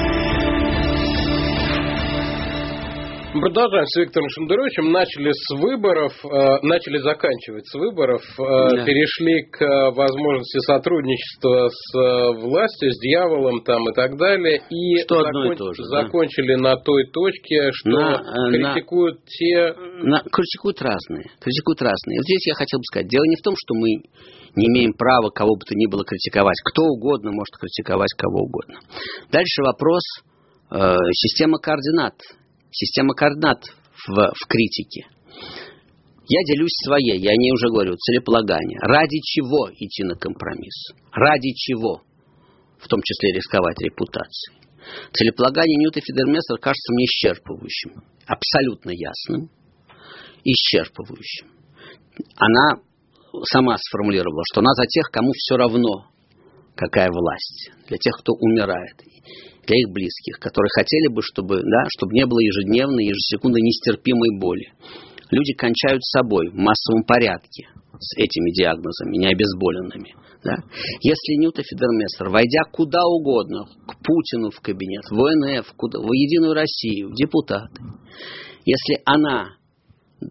Мы 3.35 3.51
Продолжаем 3.51 3.85
с 3.87 3.97
Виктором 3.99 4.29
Шендеровичем. 4.31 4.93
Начали 4.93 5.33
с 5.33 5.55
выборов, 5.59 6.13
э, 6.25 6.59
начали 6.63 6.99
заканчивать 6.99 7.67
с 7.67 7.75
выборов, 7.75 8.23
э, 8.23 8.77
Да. 8.77 8.85
перешли 8.85 9.43
к 9.51 9.61
э, 9.61 9.91
возможности 9.91 10.59
сотрудничества 10.61 11.69
с 11.69 11.99
э, 11.99 12.33
властью, 12.47 12.93
с 12.93 12.99
дьяволом 13.01 13.65
там 13.65 13.91
и 13.91 13.93
так 13.93 14.17
далее. 14.17 14.63
И 14.71 15.03
Что 15.03 15.19
одно 15.19 15.53
и 15.53 15.57
то 15.57 15.73
же, 15.75 15.83
да. 15.83 16.03
закончили 16.03 16.55
на 16.55 16.77
той 16.77 17.11
точке, 17.11 17.73
что 17.73 17.91
На, 17.91 18.23
э, 18.23 18.51
критикуют 18.53 19.25
те... 19.27 19.75
На- 20.05 20.23
критикуют 20.31 20.81
разные. 20.81 21.27
Критикуют 21.41 21.83
разные. 21.83 22.19
Вот 22.19 22.25
здесь 22.31 22.47
я 22.47 22.55
хотел 22.55 22.79
бы 22.79 22.85
сказать, 22.85 23.09
дело 23.09 23.25
не 23.25 23.35
в 23.35 23.43
том, 23.43 23.55
что 23.59 23.75
мы 23.75 23.89
не 24.55 24.67
имеем 24.71 24.93
права 24.93 25.31
кого 25.31 25.57
бы 25.57 25.65
то 25.67 25.75
ни 25.75 25.91
было 25.91 26.05
критиковать. 26.05 26.59
Кто 26.71 26.83
угодно 26.85 27.33
может 27.33 27.57
критиковать 27.59 28.15
кого 28.17 28.47
угодно. 28.47 28.79
Дальше 29.33 29.63
вопрос 29.67 30.03
э, 30.71 30.95
система 31.19 31.59
координат. 31.59 32.15
Система 32.75 33.15
координат 33.15 33.65
в, 34.07 34.13
в 34.13 34.47
критике. 34.47 35.07
Я 36.27 36.41
делюсь 36.53 36.75
своей, 36.85 37.19
я 37.21 37.33
о 37.33 37.37
ней 37.37 37.53
уже 37.53 37.69
говорю, 37.69 37.97
целеполагание. 37.97 38.79
Ради 38.83 39.21
чего 39.23 39.71
идти 39.71 40.05
на 40.05 40.17
компромисс? 40.17 40.93
Ради 41.13 41.53
чего? 41.55 42.03
в 42.85 42.89
том 42.89 43.01
числе 43.03 43.33
рисковать 43.33 43.81
репутацией. 43.81 44.61
Целеполагание 45.13 45.79
Ньюта 45.79 46.01
Фидермессера 46.01 46.59
кажется 46.59 46.93
мне 46.93 47.07
исчерпывающим, 47.07 48.05
абсолютно 48.27 48.91
ясным, 48.91 49.49
исчерпывающим. 50.45 51.49
Она 52.37 52.83
сама 53.45 53.77
сформулировала, 53.79 54.43
что 54.53 54.61
она 54.61 54.73
за 54.75 54.87
тех, 54.87 55.11
кому 55.11 55.33
все 55.33 55.57
равно, 55.57 56.11
какая 56.77 57.11
власть, 57.11 57.71
для 57.89 57.97
тех, 57.97 58.15
кто 58.21 58.35
умирает, 58.35 59.01
для 59.67 59.77
их 59.81 59.93
близких, 59.93 60.39
которые 60.39 60.69
хотели 60.75 61.09
бы, 61.13 61.23
чтобы, 61.23 61.61
да, 61.63 61.85
чтобы 61.97 62.15
не 62.15 62.27
было 62.27 62.41
ежедневной, 62.41 63.05
ежесекундной 63.05 63.63
нестерпимой 63.63 64.39
боли. 64.39 64.73
Люди 65.31 65.53
кончают 65.55 66.05
собой 66.05 66.51
в 66.51 66.55
массовом 66.55 67.05
порядке 67.05 67.69
с 67.99 68.17
этими 68.17 68.53
диагнозами, 68.53 69.17
необезболенными. 69.17 70.15
Да? 70.45 70.57
Если 71.01 71.41
Нюта 71.41 71.63
Фидермессер, 71.63 72.29
войдя 72.29 72.65
куда 72.71 73.01
угодно, 73.07 73.65
к 73.89 73.97
Путину 74.05 74.51
в 74.51 74.61
кабинет, 74.61 75.05
в 75.11 75.19
ОНФ, 75.19 75.73
куда, 75.77 75.99
в 76.01 76.13
Единую 76.13 76.53
Россию, 76.53 77.11
в 77.11 77.15
депутаты, 77.15 77.81
если 78.67 79.01
она 79.07 79.57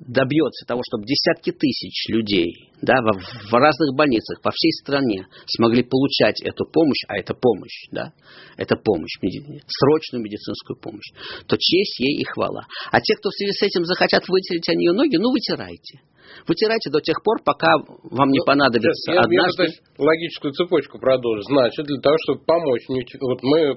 добьется 0.02 0.66
того, 0.66 0.82
чтобы 0.84 1.06
десятки 1.06 1.52
тысяч 1.52 2.08
людей 2.10 2.70
да, 2.82 2.96
в, 3.02 3.52
в 3.52 3.54
разных 3.54 3.96
больницах 3.96 4.42
по 4.42 4.52
всей 4.52 4.72
стране 4.74 5.28
смогли 5.48 5.84
получать 5.84 6.42
эту 6.42 6.66
помощь, 6.66 7.04
а 7.08 7.18
это 7.18 7.34
помощь, 7.34 7.88
да, 7.92 8.12
это 8.58 8.76
помощь, 8.76 9.18
срочную 9.68 10.24
медицинскую 10.24 10.78
помощь, 10.78 11.12
то 11.48 11.56
честь 11.58 12.00
ей 12.00 12.20
и 12.20 12.24
хвала. 12.26 12.66
А 12.92 13.00
те, 13.00 13.16
кто 13.16 13.30
в 13.30 13.34
связи 13.34 13.54
с 13.54 13.62
этим 13.62 13.86
захотят 13.86 14.28
вытереть 14.28 14.68
о 14.70 14.76
нее 14.76 14.92
ноги, 14.92 15.18
ну 15.18 15.32
вытирайте. 15.32 16.02
Вытирайте 16.48 16.90
до 16.90 17.00
тех 17.00 17.22
пор, 17.24 17.42
пока 17.44 17.78
вам 18.04 18.30
не 18.32 18.40
ну, 18.40 18.46
понадобится 18.46 19.12
я, 19.12 19.22
однажды... 19.22 19.64
Я 19.64 20.04
логическую 20.04 20.54
цепочку 20.54 20.98
продолжу. 21.00 21.44
Значит, 21.44 21.86
для 21.86 22.00
того, 22.00 22.16
чтобы 22.26 22.44
помочь, 22.46 22.82
вот 22.88 23.44
мы 23.44 23.60
э, 23.60 23.76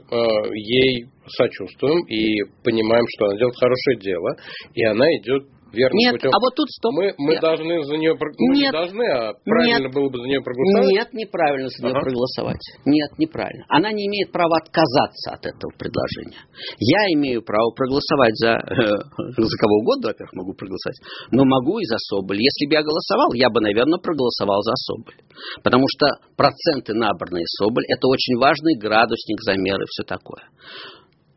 ей 0.54 1.06
сочувствуем 1.28 2.06
и 2.06 2.44
понимаем, 2.64 3.04
что 3.16 3.26
она 3.26 3.36
делает 3.36 3.56
хорошее 3.56 3.98
дело, 4.00 4.36
и 4.74 4.84
она 4.84 5.06
идет 5.18 5.44
верным 5.76 5.98
Нет, 6.00 6.12
путем. 6.16 6.30
а 6.32 6.38
вот 6.40 6.52
тут 6.56 6.68
стоп. 6.72 6.92
Мы, 6.96 7.14
мы 7.18 7.36
Нет. 7.36 7.40
должны 7.40 7.84
за 7.84 7.96
нее 7.96 8.16
ну, 8.16 8.52
Нет. 8.52 8.72
не 8.72 8.72
должны, 8.72 9.04
а 9.04 9.34
правильно 9.44 9.86
Нет. 9.86 9.94
было 9.94 10.08
бы 10.08 10.18
за 10.18 10.26
нее 10.26 10.40
проголосовать. 10.40 10.90
Нет, 10.90 11.08
неправильно 11.12 11.68
за 11.68 11.78
нее 11.84 11.92
ага. 11.92 12.00
проголосовать. 12.00 12.64
Нет, 12.84 13.10
неправильно. 13.18 13.64
Она 13.68 13.92
не 13.92 14.08
имеет 14.08 14.32
права 14.32 14.56
отказаться 14.56 15.36
от 15.36 15.44
этого 15.44 15.70
предложения. 15.76 16.42
Я 16.80 17.12
имею 17.14 17.42
право 17.42 17.70
проголосовать 17.76 18.36
за, 18.40 18.56
э, 18.56 18.96
за 19.36 19.56
кого 19.60 19.74
угодно, 19.84 20.08
во-первых, 20.08 20.32
могу 20.32 20.52
проголосовать, 20.54 20.98
но 21.30 21.44
могу 21.44 21.78
и 21.78 21.84
за 21.84 21.98
Соболь. 21.98 22.40
Если 22.40 22.66
бы 22.66 22.74
я 22.74 22.82
голосовал, 22.82 23.32
я 23.34 23.50
бы, 23.50 23.60
наверное, 23.60 23.98
проголосовал 24.00 24.62
за 24.62 24.72
Соболь. 24.74 25.20
Потому 25.62 25.84
что 25.88 26.06
проценты, 26.36 26.94
набранные 26.94 27.44
Соболь, 27.60 27.84
это 27.88 28.08
очень 28.08 28.38
важный 28.38 28.76
градусник, 28.78 29.40
замеры, 29.42 29.84
все 29.88 30.04
такое. 30.04 30.48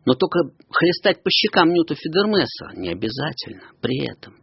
Но 0.06 0.14
только 0.14 0.52
хлестать 0.70 1.24
по 1.24 1.30
щекам 1.30 1.70
Ньюта 1.70 1.96
Фидермеса 1.96 2.72
не 2.76 2.90
обязательно 2.90 3.72
при 3.82 4.06
этом. 4.10 4.36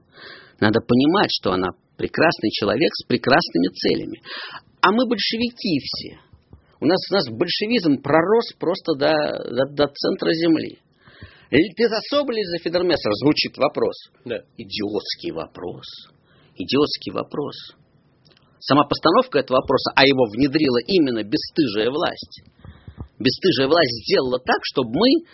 Надо 0.61 0.81
понимать, 0.81 1.31
что 1.31 1.53
она 1.53 1.69
прекрасный 1.97 2.51
человек 2.51 2.90
с 2.95 3.07
прекрасными 3.07 3.69
целями. 3.75 4.23
А 4.81 4.92
мы 4.92 5.07
большевики 5.07 5.81
все. 5.83 6.19
У 6.81 6.87
нас, 6.87 6.99
у 7.11 7.14
нас 7.14 7.29
большевизм 7.29 8.03
пророс 8.03 8.53
просто 8.59 8.95
до, 8.95 9.12
до, 9.51 9.64
до 9.73 9.87
центра 9.88 10.33
земли. 10.33 10.79
Ты 11.51 11.88
за 11.88 12.01
Соболя 12.11 12.38
или 12.40 12.47
за 12.47 12.59
Федермессера? 12.59 13.12
Звучит 13.14 13.57
вопрос. 13.57 13.95
Да. 14.25 14.37
Идиотский 14.57 15.33
вопрос. 15.33 15.87
Идиотский 16.57 17.12
вопрос. 17.12 17.55
Сама 18.59 18.85
постановка 18.85 19.38
этого 19.38 19.59
вопроса, 19.61 19.92
а 19.95 20.05
его 20.05 20.25
внедрила 20.27 20.79
именно 20.87 21.23
бесстыжая 21.23 21.90
власть. 21.90 22.42
Бесстыжая 23.18 23.68
власть 23.68 24.05
сделала 24.05 24.38
так, 24.38 24.61
чтобы 24.62 24.90
мы 24.92 25.26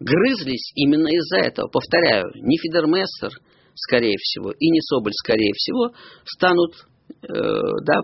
грызлись 0.00 0.72
именно 0.74 1.08
из-за 1.08 1.38
этого. 1.38 1.68
Повторяю, 1.68 2.32
ни 2.34 2.56
Фидермессер, 2.58 3.38
скорее 3.74 4.16
всего, 4.18 4.50
и 4.50 4.70
не 4.70 4.80
Соболь, 4.80 5.12
скорее 5.14 5.52
всего, 5.54 5.92
станут 6.24 6.86
э, 7.22 7.32
да, 7.86 8.02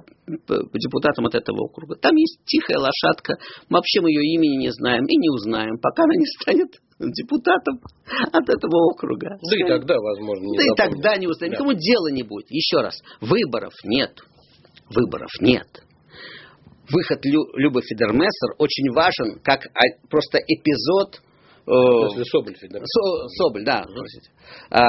депутатом 0.74 1.26
от 1.26 1.34
этого 1.34 1.64
округа. 1.64 1.96
Там 1.96 2.14
есть 2.14 2.38
тихая 2.46 2.78
лошадка, 2.78 3.34
мы 3.68 3.78
вообще 3.78 4.00
мы 4.00 4.10
ее 4.10 4.22
имени 4.34 4.56
не 4.56 4.70
знаем 4.70 5.04
и 5.06 5.16
не 5.16 5.30
узнаем, 5.30 5.78
пока 5.78 6.04
она 6.04 6.14
не 6.14 6.26
станет 6.40 6.68
депутатом 6.98 7.80
от 8.32 8.48
этого 8.48 8.90
округа. 8.90 9.38
Да 9.42 9.56
и 9.56 9.68
тогда, 9.68 9.94
возможно, 9.98 10.44
не 10.44 10.56
Да 10.56 10.62
запомним. 10.64 10.72
и 10.72 10.76
тогда 10.76 11.16
не 11.16 11.26
узнаем. 11.26 11.52
Да. 11.52 11.56
Никому 11.56 11.72
дела 11.74 12.08
не 12.12 12.22
будет. 12.22 12.50
Еще 12.50 12.78
раз, 12.78 13.02
выборов 13.20 13.72
нет. 13.84 14.18
Выборов 14.90 15.30
нет. 15.40 15.66
Выход 16.90 17.24
Лю, 17.24 17.44
Любы 17.54 17.82
Фидермессер 17.82 18.54
очень 18.58 18.92
важен, 18.92 19.40
как 19.42 19.60
просто 20.08 20.38
эпизод 20.38 21.20
После 21.68 22.24
Соболь, 22.24 22.56
Со, 22.56 23.28
Соболь, 23.36 23.62
да, 23.62 23.84
простите. 23.84 24.30
А, 24.70 24.80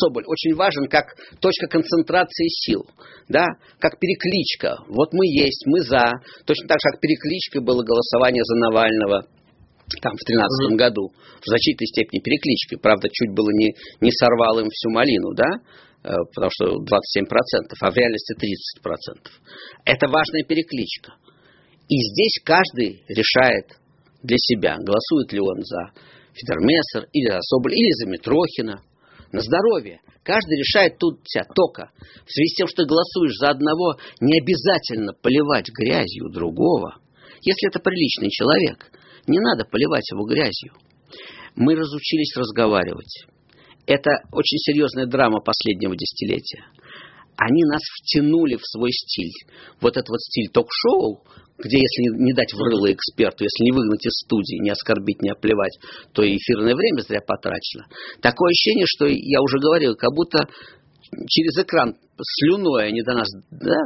Соболь 0.00 0.22
очень 0.24 0.54
важен 0.54 0.86
как 0.86 1.06
точка 1.40 1.66
концентрации 1.66 2.46
сил, 2.46 2.86
да, 3.28 3.44
как 3.80 3.98
перекличка. 3.98 4.76
Вот 4.86 5.12
мы 5.12 5.26
есть, 5.26 5.64
мы 5.66 5.80
за. 5.80 6.12
Точно 6.46 6.68
так 6.68 6.78
же, 6.78 6.92
как 6.92 7.00
перекличкой 7.00 7.60
было 7.60 7.82
голосование 7.82 8.44
за 8.44 8.54
Навального 8.54 9.26
там 10.00 10.12
в 10.14 10.22
2013 10.24 10.72
mm-hmm. 10.72 10.76
году. 10.76 11.12
В 11.40 11.46
значительной 11.46 11.88
степени 11.88 12.20
перекличкой. 12.20 12.78
Правда, 12.78 13.08
чуть 13.10 13.34
было 13.34 13.50
не, 13.50 13.74
не 14.00 14.10
сорвал 14.10 14.60
им 14.60 14.68
всю 14.70 14.90
малину, 14.90 15.34
да, 15.34 15.50
потому 16.02 16.50
что 16.50 16.82
27%, 16.82 17.26
а 17.80 17.90
в 17.90 17.96
реальности 17.96 18.34
30%. 18.34 19.30
Это 19.84 20.08
важная 20.08 20.44
перекличка. 20.44 21.14
И 21.88 21.96
здесь 21.96 22.40
каждый 22.44 23.04
решает 23.08 23.78
для 24.22 24.38
себя, 24.38 24.76
голосует 24.78 25.32
ли 25.32 25.40
он 25.40 25.60
за 25.62 25.92
Фидермессер, 26.34 27.08
или 27.12 27.28
за 27.28 27.40
Соболь, 27.42 27.74
или 27.74 27.92
за 27.92 28.08
Митрохина. 28.08 28.82
На 29.32 29.40
здоровье. 29.40 30.00
Каждый 30.24 30.58
решает 30.58 30.98
тут 30.98 31.20
себя 31.24 31.44
только. 31.54 31.90
В 32.26 32.30
связи 32.30 32.48
с 32.48 32.56
тем, 32.56 32.68
что 32.68 32.84
голосуешь 32.84 33.38
за 33.40 33.48
одного, 33.48 33.96
не 34.20 34.38
обязательно 34.38 35.14
поливать 35.14 35.70
грязью 35.72 36.28
другого. 36.28 36.98
Если 37.40 37.68
это 37.68 37.80
приличный 37.80 38.28
человек, 38.28 38.92
не 39.26 39.38
надо 39.40 39.64
поливать 39.64 40.10
его 40.10 40.24
грязью. 40.24 40.72
Мы 41.54 41.74
разучились 41.74 42.36
разговаривать. 42.36 43.26
Это 43.86 44.10
очень 44.32 44.58
серьезная 44.58 45.06
драма 45.06 45.40
последнего 45.40 45.94
десятилетия. 45.96 46.64
Они 47.36 47.64
нас 47.64 47.80
втянули 48.00 48.56
в 48.56 48.64
свой 48.64 48.90
стиль. 48.92 49.32
Вот 49.80 49.96
этот 49.96 50.10
вот 50.10 50.20
стиль 50.20 50.48
ток-шоу, 50.52 51.24
где 51.58 51.78
если 51.78 52.22
не 52.22 52.32
дать 52.32 52.52
врыло 52.52 52.92
эксперту, 52.92 53.44
если 53.44 53.64
не 53.64 53.72
выгнать 53.72 54.04
из 54.06 54.12
студии, 54.24 54.62
не 54.62 54.70
оскорбить, 54.70 55.22
не 55.22 55.30
оплевать, 55.30 55.78
то 56.12 56.22
и 56.22 56.36
эфирное 56.36 56.74
время 56.74 57.00
зря 57.00 57.20
потрачено. 57.20 57.86
Такое 58.20 58.50
ощущение, 58.50 58.86
что 58.86 59.06
я 59.06 59.40
уже 59.40 59.58
говорил, 59.58 59.96
как 59.96 60.12
будто 60.14 60.48
через 61.28 61.56
экран 61.62 61.96
слюной 62.16 62.88
они 62.88 63.02
до 63.02 63.14
нас, 63.14 63.28
да, 63.50 63.76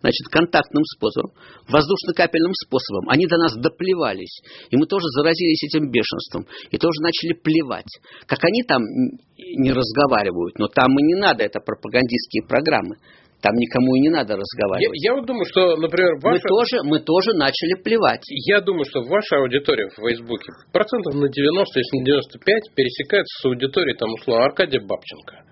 значит, 0.00 0.26
контактным 0.30 0.82
способом, 0.84 1.32
воздушно-капельным 1.68 2.52
способом, 2.54 3.08
они 3.08 3.26
до 3.26 3.36
нас 3.36 3.54
доплевались. 3.54 4.42
И 4.70 4.76
мы 4.76 4.86
тоже 4.86 5.06
заразились 5.16 5.62
этим 5.64 5.90
бешенством. 5.90 6.46
И 6.70 6.78
тоже 6.78 7.00
начали 7.02 7.34
плевать. 7.34 7.88
Как 8.26 8.42
они 8.44 8.62
там 8.62 8.82
не 8.82 9.72
разговаривают, 9.72 10.58
но 10.58 10.68
там 10.68 10.98
и 10.98 11.02
не 11.02 11.14
надо, 11.14 11.44
это 11.44 11.60
пропагандистские 11.60 12.44
программы. 12.46 12.96
Там 13.42 13.56
никому 13.56 13.96
и 13.96 14.00
не 14.00 14.08
надо 14.08 14.36
разговаривать. 14.36 15.02
Я, 15.02 15.10
я 15.10 15.16
вот 15.16 15.26
думаю, 15.26 15.44
что, 15.46 15.76
например, 15.76 16.14
ваша... 16.22 16.38
мы, 16.38 16.40
тоже, 16.48 16.82
мы 16.84 17.00
тоже 17.00 17.34
начали 17.34 17.74
плевать. 17.74 18.22
Я 18.46 18.60
думаю, 18.60 18.84
что 18.84 19.02
ваша 19.02 19.38
аудитория 19.38 19.88
в 19.88 19.98
Фейсбуке 19.98 20.52
процентов 20.72 21.14
на 21.14 21.28
90, 21.28 21.80
если 21.80 21.96
не 21.98 22.04
95, 22.04 22.74
пересекается 22.76 23.42
с 23.42 23.44
аудиторией, 23.46 23.96
там, 23.98 24.14
условно, 24.14 24.44
Аркадия 24.44 24.80
Бабченко. 24.80 25.42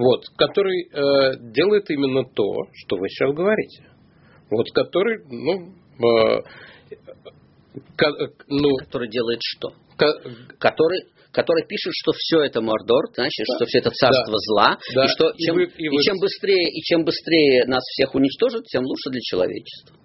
Вот, 0.00 0.24
который 0.36 0.88
э, 0.88 1.36
делает 1.52 1.90
именно 1.90 2.24
то, 2.24 2.64
что 2.72 2.96
вы 2.96 3.08
сейчас 3.08 3.34
говорите. 3.34 3.84
Вот, 4.50 4.66
который, 4.72 5.22
ну, 5.28 5.74
э, 5.98 6.42
ко, 7.96 8.08
ну 8.48 8.76
который 8.76 9.10
делает 9.10 9.40
что? 9.42 9.74
Ко, 9.96 10.06
который 10.58 11.02
который 11.32 11.64
пишет, 11.66 11.92
что 11.94 12.12
все 12.16 12.40
это 12.40 12.60
Мордор, 12.60 13.12
значит, 13.14 13.46
да. 13.46 13.56
что 13.56 13.66
все 13.66 13.78
это 13.78 13.90
царство 13.90 14.32
да. 14.32 14.38
зла, 14.38 14.78
да. 14.94 15.04
и 15.04 15.08
что 15.08 15.32
чем, 15.38 15.60
и 15.60 15.66
вы, 15.66 15.72
и 15.76 15.88
вы... 15.88 15.96
и 15.96 15.98
чем 16.00 16.18
быстрее 16.18 16.68
и 16.68 16.80
чем 16.82 17.04
быстрее 17.04 17.66
нас 17.66 17.84
всех 17.84 18.14
уничтожат, 18.14 18.64
тем 18.64 18.82
лучше 18.82 19.10
для 19.10 19.20
человечества. 19.20 19.96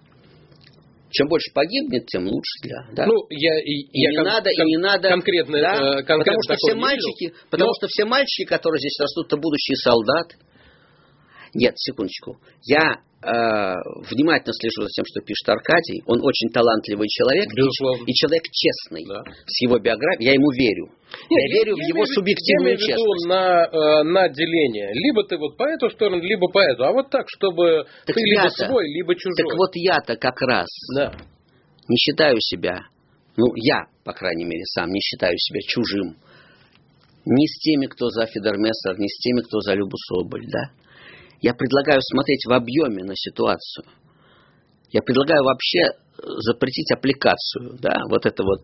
Чем 1.10 1.28
больше 1.28 1.52
погибнет, 1.54 2.06
тем 2.06 2.26
лучше 2.26 2.62
для. 2.62 2.86
Да? 2.92 3.06
Ну, 3.06 3.14
я, 3.30 3.58
и, 3.60 3.86
и 3.92 4.00
я 4.02 4.10
не 4.10 4.16
кон, 4.16 4.26
надо, 4.26 4.50
кон, 4.56 4.66
и 4.66 4.70
не 4.70 4.76
надо. 4.76 5.08
Конкретно, 5.08 5.60
да? 5.60 5.74
э, 5.74 6.02
конкретно 6.02 6.18
потому 6.18 6.42
что 6.42 6.54
все 6.56 6.74
мальчики, 6.74 7.24
видел, 7.24 7.36
потому 7.50 7.68
но... 7.68 7.74
что 7.74 7.86
все 7.88 8.04
мальчики, 8.04 8.44
которые 8.44 8.80
здесь 8.80 8.98
растут, 9.00 9.26
это 9.26 9.36
будущие 9.36 9.76
солдаты. 9.76 10.36
Нет, 11.54 11.74
секундочку. 11.78 12.38
Я 12.62 13.00
внимательно 14.10 14.52
слежу 14.54 14.82
за 14.82 14.88
тем, 14.88 15.04
что 15.06 15.20
пишет 15.20 15.48
Аркадий. 15.48 16.02
Он 16.06 16.20
очень 16.22 16.50
талантливый 16.50 17.08
человек 17.08 17.48
Безусловно. 17.54 18.04
и, 18.06 18.10
и 18.10 18.14
человек 18.14 18.44
честный 18.52 19.04
да. 19.06 19.22
с 19.46 19.62
его 19.62 19.78
биографией. 19.78 20.26
Я 20.26 20.32
ему 20.34 20.50
верю. 20.52 20.90
Нет, 21.30 21.30
я, 21.30 21.42
я 21.42 21.54
верю 21.58 21.76
я 21.76 21.84
в 21.84 21.88
его 21.88 22.04
я 22.04 22.14
субъективную 22.14 22.76
я 22.78 22.86
честность. 22.86 23.26
На, 23.26 23.66
э, 23.66 24.02
на 24.04 24.28
деление. 24.28 24.90
Либо 24.92 25.24
ты 25.24 25.36
вот 25.36 25.56
по 25.56 25.64
эту 25.64 25.90
сторону, 25.90 26.22
либо 26.22 26.48
по 26.48 26.60
эту. 26.60 26.84
А 26.84 26.92
вот 26.92 27.10
так, 27.10 27.26
чтобы 27.28 27.86
так 28.06 28.14
ты 28.16 28.22
либо 28.22 28.48
свой, 28.48 28.86
либо 28.88 29.14
чужой. 29.14 29.36
Так 29.36 29.56
вот 29.56 29.70
я-то 29.74 30.16
как 30.16 30.40
раз. 30.42 30.68
Да. 30.94 31.12
не 31.88 31.96
считаю 31.96 32.36
себя, 32.40 32.86
ну, 33.36 33.46
я, 33.56 33.86
по 34.04 34.12
крайней 34.12 34.44
мере, 34.44 34.64
сам 34.64 34.90
не 34.90 35.00
считаю 35.00 35.36
себя 35.36 35.60
чужим 35.66 36.16
ни 37.26 37.46
с 37.46 37.58
теми, 37.58 37.86
кто 37.86 38.08
за 38.08 38.26
Федермессер, 38.26 38.98
ни 38.98 39.08
с 39.08 39.18
теми, 39.18 39.40
кто 39.40 39.60
за 39.60 39.74
Любу 39.74 39.96
Соболь, 39.96 40.46
да. 40.46 40.70
Я 41.40 41.54
предлагаю 41.54 42.00
смотреть 42.02 42.44
в 42.46 42.52
объеме 42.52 43.04
на 43.04 43.14
ситуацию. 43.14 43.84
Я 44.90 45.02
предлагаю 45.02 45.42
вообще 45.44 45.80
э, 45.80 45.92
запретить 46.40 46.90
аппликацию, 46.92 47.78
да, 47.80 47.98
вот 48.08 48.24
это 48.24 48.42
вот 48.42 48.62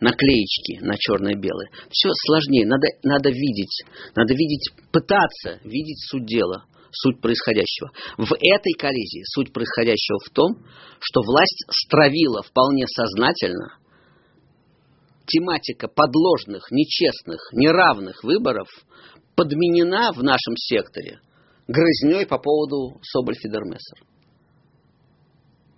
наклеечки 0.00 0.84
на 0.84 0.96
черное-белое. 0.98 1.70
Все 1.90 2.08
сложнее, 2.26 2.66
надо, 2.66 2.88
надо 3.02 3.30
видеть, 3.30 3.84
надо 4.14 4.34
видеть, 4.34 4.70
пытаться 4.92 5.60
видеть 5.64 6.00
суть 6.10 6.26
дела, 6.26 6.64
суть 6.90 7.20
происходящего. 7.20 7.92
В 8.18 8.32
этой 8.34 8.72
коллизии 8.78 9.22
суть 9.32 9.52
происходящего 9.52 10.18
в 10.26 10.30
том, 10.30 10.56
что 10.98 11.22
власть 11.22 11.64
стравила 11.70 12.42
вполне 12.42 12.86
сознательно 12.88 13.78
тематика 15.26 15.86
подложных, 15.86 16.70
нечестных, 16.72 17.40
неравных 17.52 18.24
выборов 18.24 18.68
подменена 19.36 20.10
в 20.12 20.22
нашем 20.22 20.56
секторе 20.56 21.20
грызней 21.70 22.26
по 22.26 22.38
поводу 22.38 23.00
Соболь-Фидермессер. 23.02 24.04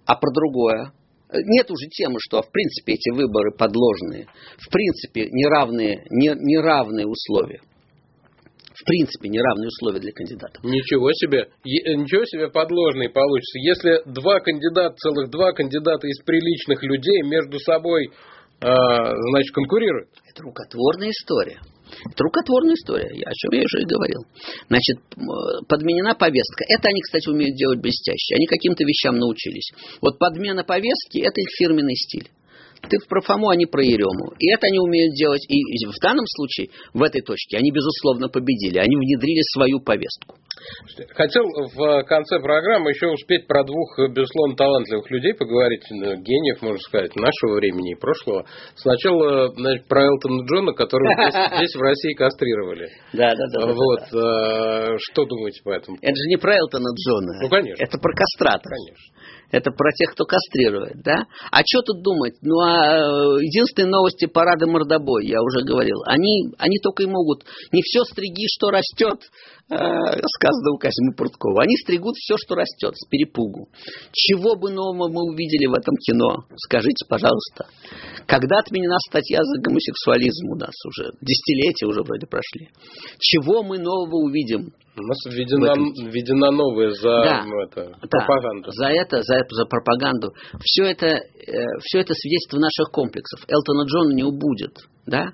А 0.06 0.16
про 0.16 0.30
другое 0.32 0.92
нет 1.32 1.70
уже 1.70 1.88
темы, 1.88 2.16
что 2.20 2.42
в 2.42 2.50
принципе 2.50 2.94
эти 2.94 3.10
выборы 3.10 3.52
подложные, 3.56 4.26
в 4.58 4.70
принципе 4.70 5.28
неравные, 5.30 6.04
не, 6.10 6.28
неравные 6.34 7.06
условия. 7.06 7.60
В 8.74 8.84
принципе, 8.84 9.28
неравные 9.28 9.68
условия 9.68 10.00
для 10.00 10.12
кандидатов. 10.12 10.64
Ничего 10.64 11.12
себе, 11.12 11.50
ничего 11.64 12.24
себе 12.24 12.48
подложные 12.48 13.10
получится. 13.10 13.58
Если 13.58 14.02
два 14.10 14.40
кандидата, 14.40 14.96
целых 14.96 15.30
два 15.30 15.52
кандидата 15.52 16.08
из 16.08 16.18
приличных 16.24 16.82
людей 16.82 17.22
между 17.22 17.60
собой 17.60 18.08
а, 18.08 18.12
значит, 18.62 19.52
конкурируют. 19.52 20.08
Это 20.28 20.42
рукотворная 20.42 21.10
история. 21.10 21.60
Это 22.10 22.24
рукотворная 22.24 22.74
история, 22.74 23.08
о 23.08 23.34
чем 23.34 23.52
я 23.52 23.62
уже 23.64 23.82
и 23.82 23.84
говорил. 23.84 24.24
Значит, 24.68 24.96
подменена 25.68 26.14
повестка. 26.14 26.64
Это 26.68 26.88
они, 26.88 27.02
кстати, 27.02 27.28
умеют 27.28 27.56
делать 27.56 27.80
блестяще. 27.80 28.36
Они 28.36 28.46
каким-то 28.46 28.84
вещам 28.84 29.18
научились. 29.18 29.70
Вот 30.00 30.18
подмена 30.18 30.64
повестки– 30.64 31.18
это 31.20 31.40
их 31.40 31.48
фирменный 31.58 31.94
стиль. 31.94 32.30
Ты 32.88 32.98
про 33.08 33.20
Фому, 33.20 33.48
они 33.48 33.66
про 33.66 33.82
Ерему. 33.82 34.34
И 34.38 34.52
это 34.52 34.66
они 34.66 34.78
умеют 34.78 35.14
делать. 35.14 35.42
И 35.48 35.86
в 35.86 35.98
данном 36.02 36.26
случае, 36.26 36.68
в 36.92 37.02
этой 37.02 37.22
точке, 37.22 37.58
они, 37.58 37.70
безусловно, 37.70 38.28
победили. 38.28 38.78
Они 38.78 38.96
внедрили 38.96 39.42
свою 39.54 39.80
повестку. 39.80 40.36
Хотел 41.14 41.44
в 41.74 42.02
конце 42.04 42.38
программы 42.40 42.90
еще 42.90 43.08
успеть 43.08 43.46
про 43.46 43.64
двух, 43.64 43.98
безусловно, 44.10 44.54
талантливых 44.56 45.10
людей 45.10 45.34
поговорить, 45.34 45.82
ну, 45.90 46.16
гениев, 46.16 46.62
можно 46.62 46.78
сказать, 46.78 47.14
нашего 47.16 47.56
времени 47.56 47.92
и 47.92 48.00
прошлого. 48.00 48.46
Сначала 48.76 49.48
значит, 49.54 49.86
про 49.88 50.04
Элтона 50.04 50.44
Джона, 50.46 50.72
которого 50.72 51.12
здесь, 51.30 51.56
здесь 51.56 51.74
в 51.74 51.80
России 51.80 52.14
кастрировали. 52.14 52.88
Да, 53.12 53.32
да, 53.34 53.44
да. 53.52 53.72
Вот, 53.72 54.00
да, 54.12 54.20
да. 54.20 54.94
Э, 54.94 54.96
что 54.98 55.24
думаете 55.24 55.62
по 55.64 55.70
этому? 55.70 55.96
Это 56.00 56.14
же 56.14 56.28
не 56.28 56.36
про 56.36 56.56
Элтона 56.56 56.90
Джона. 56.94 57.32
Ну, 57.42 57.48
конечно. 57.48 57.82
Это 57.82 57.98
про 57.98 58.12
кастратов. 58.14 58.70
Конечно. 58.70 59.22
Это 59.52 59.70
про 59.70 59.92
тех, 59.92 60.12
кто 60.12 60.24
кастрирует, 60.24 61.02
да? 61.04 61.26
А 61.50 61.60
что 61.64 61.82
тут 61.82 62.02
думать? 62.02 62.34
Ну, 62.40 62.58
а 62.60 62.96
э, 62.96 63.44
единственные 63.44 63.90
новости 63.90 64.24
парада 64.24 64.66
мордобой, 64.66 65.26
я 65.26 65.42
уже 65.42 65.60
говорил. 65.62 66.02
Они, 66.06 66.50
они 66.58 66.78
только 66.82 67.02
и 67.02 67.06
могут. 67.06 67.44
Не 67.70 67.82
все 67.82 68.02
стриги, 68.04 68.46
что 68.48 68.70
растет, 68.70 69.20
сказано 69.72 70.72
у 70.74 70.78
Казимы 70.78 71.14
Пруткова. 71.16 71.62
Они 71.62 71.76
стригут 71.76 72.14
все, 72.16 72.36
что 72.36 72.54
растет, 72.54 72.94
с 72.96 73.06
перепугу. 73.08 73.68
Чего 74.12 74.56
бы 74.56 74.70
нового 74.70 75.08
мы 75.08 75.22
увидели 75.32 75.66
в 75.66 75.74
этом 75.74 75.96
кино? 75.96 76.44
Скажите, 76.56 77.06
пожалуйста. 77.08 77.66
Когда 78.26 78.58
отменена 78.58 78.98
статья 79.08 79.40
за 79.42 79.60
гомосексуализм 79.62 80.50
у 80.50 80.56
нас 80.56 80.74
уже? 80.86 81.12
Десятилетия 81.20 81.86
уже 81.86 82.02
вроде 82.02 82.26
прошли. 82.26 82.68
Чего 83.18 83.62
мы 83.62 83.78
нового 83.78 84.16
увидим? 84.16 84.72
У 84.94 85.02
нас 85.02 85.16
введена, 85.24 85.72
введена 86.10 86.50
новая 86.50 86.90
за 86.90 87.22
да, 87.22 87.44
это, 87.64 87.96
да, 88.02 88.08
пропаганду. 88.08 88.70
За 88.72 88.88
это, 88.88 89.22
за, 89.22 89.38
за 89.48 89.64
пропаганду. 89.64 90.34
Все 90.60 90.84
это, 90.84 91.06
э, 91.06 91.20
все 91.80 92.00
это 92.00 92.12
свидетельство 92.12 92.58
наших 92.58 92.92
комплексов. 92.92 93.40
Элтона 93.48 93.86
Джона 93.86 94.12
не 94.12 94.22
убудет, 94.22 94.86
да? 95.06 95.32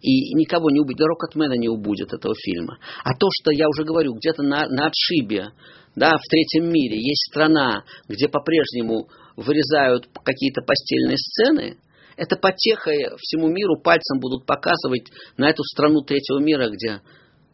И 0.00 0.34
никого 0.34 0.70
не 0.70 0.80
убудет, 0.80 1.06
Рокетмена 1.06 1.54
не 1.54 1.68
убудет 1.68 2.12
этого 2.12 2.34
фильма. 2.34 2.78
А 3.02 3.14
то, 3.14 3.26
что 3.32 3.50
я 3.50 3.68
уже 3.68 3.84
говорю, 3.84 4.14
где-то 4.14 4.42
на, 4.42 4.68
на 4.68 4.86
отшибе, 4.86 5.48
да, 5.96 6.10
в 6.10 6.30
третьем 6.30 6.70
мире 6.70 6.96
есть 6.96 7.30
страна, 7.30 7.84
где 8.08 8.28
по-прежнему 8.28 9.08
вырезают 9.36 10.08
какие-то 10.22 10.62
постельные 10.62 11.16
сцены, 11.18 11.78
это 12.16 12.36
потеха 12.36 12.90
всему 13.18 13.48
миру 13.48 13.80
пальцем 13.80 14.18
будут 14.20 14.44
показывать 14.44 15.08
на 15.36 15.48
эту 15.48 15.62
страну 15.62 16.02
третьего 16.02 16.40
мира, 16.40 16.68
где 16.68 17.00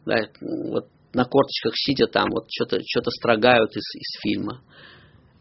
да, 0.05 0.27
вот 0.41 0.87
на 1.13 1.23
корточках 1.23 1.73
сидя 1.75 2.07
там, 2.07 2.29
вот 2.29 2.47
что-то 2.51 2.79
что 2.85 3.09
строгают 3.11 3.71
из, 3.75 3.83
из 3.95 4.21
фильма. 4.21 4.61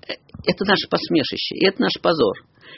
Э, 0.06 0.12
это 0.46 0.64
наше 0.64 0.88
посмешище, 0.88 1.56
и 1.56 1.66
это 1.66 1.82
наш 1.82 1.92
позор. 2.00 2.34